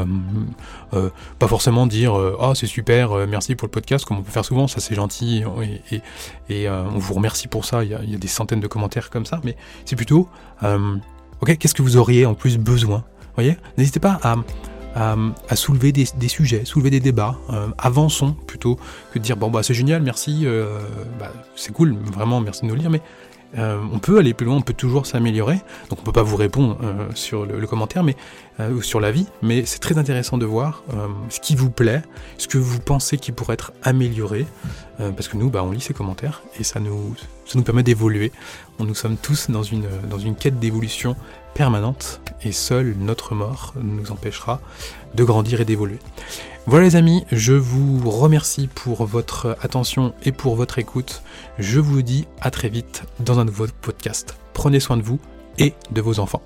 pas 1.39 1.49
forcément 1.49 1.87
dire, 1.87 2.15
oh 2.15 2.55
c'est 2.55 2.67
super, 2.67 3.27
merci 3.27 3.55
pour 3.55 3.67
le 3.67 3.73
podcast, 3.73 4.05
comme 4.05 4.19
on 4.19 4.23
peut 4.23 4.31
faire 4.31 4.45
souvent, 4.45 4.69
ça 4.69 4.81
c'est 4.81 4.95
gentil, 4.95 5.45
et, 5.91 6.03
et, 6.49 6.69
on 6.69 6.99
vous 6.99 7.15
remercie 7.15 7.49
pour 7.49 7.65
ça. 7.65 7.85
Il 7.85 7.91
y, 7.91 7.97
il 8.03 8.11
y, 8.11 8.15
a, 8.15 8.19
des 8.19 8.29
centaines 8.29 8.61
de 8.61 8.67
commentaires 8.67 9.11
comme 9.11 9.27
ça, 9.27 9.41
mais 9.45 9.57
c'est 9.91 9.97
plutôt, 9.97 10.29
euh, 10.63 10.97
ok, 11.41 11.59
qu'est-ce 11.59 11.75
que 11.75 11.83
vous 11.83 11.97
auriez 11.97 12.25
en 12.25 12.35
plus 12.35 12.59
besoin? 12.59 13.03
Voyez, 13.35 13.57
n'hésitez 13.77 13.99
pas 13.99 14.21
à, 14.23 14.37
à, 14.95 15.57
soulever 15.57 15.91
des, 15.91 16.29
sujets, 16.29 16.65
soulever 16.65 16.91
des 16.91 17.01
débats. 17.01 17.37
Euh, 17.51 17.67
avançons 17.77 18.35
plutôt 18.47 18.79
que 19.13 19.19
de 19.19 19.25
dire 19.25 19.37
bon 19.37 19.51
bah 19.51 19.65
c'est 19.65 19.75
génial, 19.75 20.01
merci, 20.03 20.43
euh, 20.45 20.79
bah, 21.19 21.33
c'est 21.57 21.73
cool, 21.73 21.97
vraiment 22.13 22.41
merci 22.41 22.63
de 22.63 22.67
nous 22.69 22.77
lire, 22.77 22.89
mais 22.89 23.03
on 23.57 23.99
peut 23.99 24.21
aller 24.21 24.33
plus 24.33 24.47
loin, 24.47 24.59
on 24.59 24.63
peut 24.63 24.75
toujours 24.75 25.07
s'améliorer. 25.07 25.59
Donc 25.89 25.99
on 25.99 26.03
peut 26.05 26.13
pas 26.13 26.23
vous 26.23 26.37
répondre 26.37 26.79
sur 27.17 27.45
le, 27.45 27.67
commentaire, 27.67 28.05
mais 28.05 28.15
euh, 28.61 28.81
sur 28.83 29.01
l'avis, 29.01 29.27
mais 29.43 29.65
c'est 29.65 29.79
très 29.79 29.99
intéressant 29.99 30.39
de 30.39 30.47
voir 30.47 30.83
ce 31.29 31.41
qui 31.41 31.57
vous 31.57 31.71
plaît, 31.71 32.03
ce 32.39 32.49
que 32.49 32.59
vous 32.59 32.81
pensez 32.81 33.19
qui 33.19 33.33
pourrait 33.33 33.55
être 33.55 33.73
amélioré, 33.83 34.47
parce 34.99 35.29
que 35.29 35.37
nous, 35.37 35.49
bah, 35.49 35.65
on 35.65 35.71
lit 35.71 35.81
ces 35.81 35.95
commentaires 35.95 36.43
et 36.59 36.65
ça 36.65 36.79
nous, 36.79 37.15
permet 37.65 37.83
d'évoluer. 37.83 38.33
Nous 38.79 38.95
sommes 38.95 39.17
tous 39.17 39.51
dans 39.51 39.63
une 39.63 40.35
quête 40.35 40.59
d'évolution 40.59 41.17
permanente 41.55 42.21
et 42.43 42.53
seule 42.53 42.95
notre 42.99 43.35
mort 43.35 43.75
nous 43.81 44.11
empêchera 44.13 44.61
de 45.15 45.25
grandir 45.25 45.61
et 45.61 45.65
d'évoluer. 45.65 45.99
Voilà 46.67 46.85
les 46.85 46.97
amis, 46.97 47.25
je 47.33 47.53
vous 47.53 48.11
remercie 48.11 48.69
pour 48.69 49.05
votre 49.07 49.57
attention 49.63 50.15
et 50.25 50.33
pour 50.33 50.57
votre 50.57 50.79
écoute. 50.79 51.23
Je 51.59 51.81
vous 51.81 52.03
dis 52.03 52.27
à 52.41 52.51
très 52.51 52.69
vite 52.69 53.05
dans 53.19 53.41
un 53.41 53.45
nouveau 53.45 53.67
podcast. 53.81 54.37
Prenez 54.53 54.81
soin 54.81 54.97
de 54.97 55.03
vous 55.03 55.19
et 55.59 55.75
de 55.91 56.01
vos 56.01 56.21
enfants. 56.21 56.43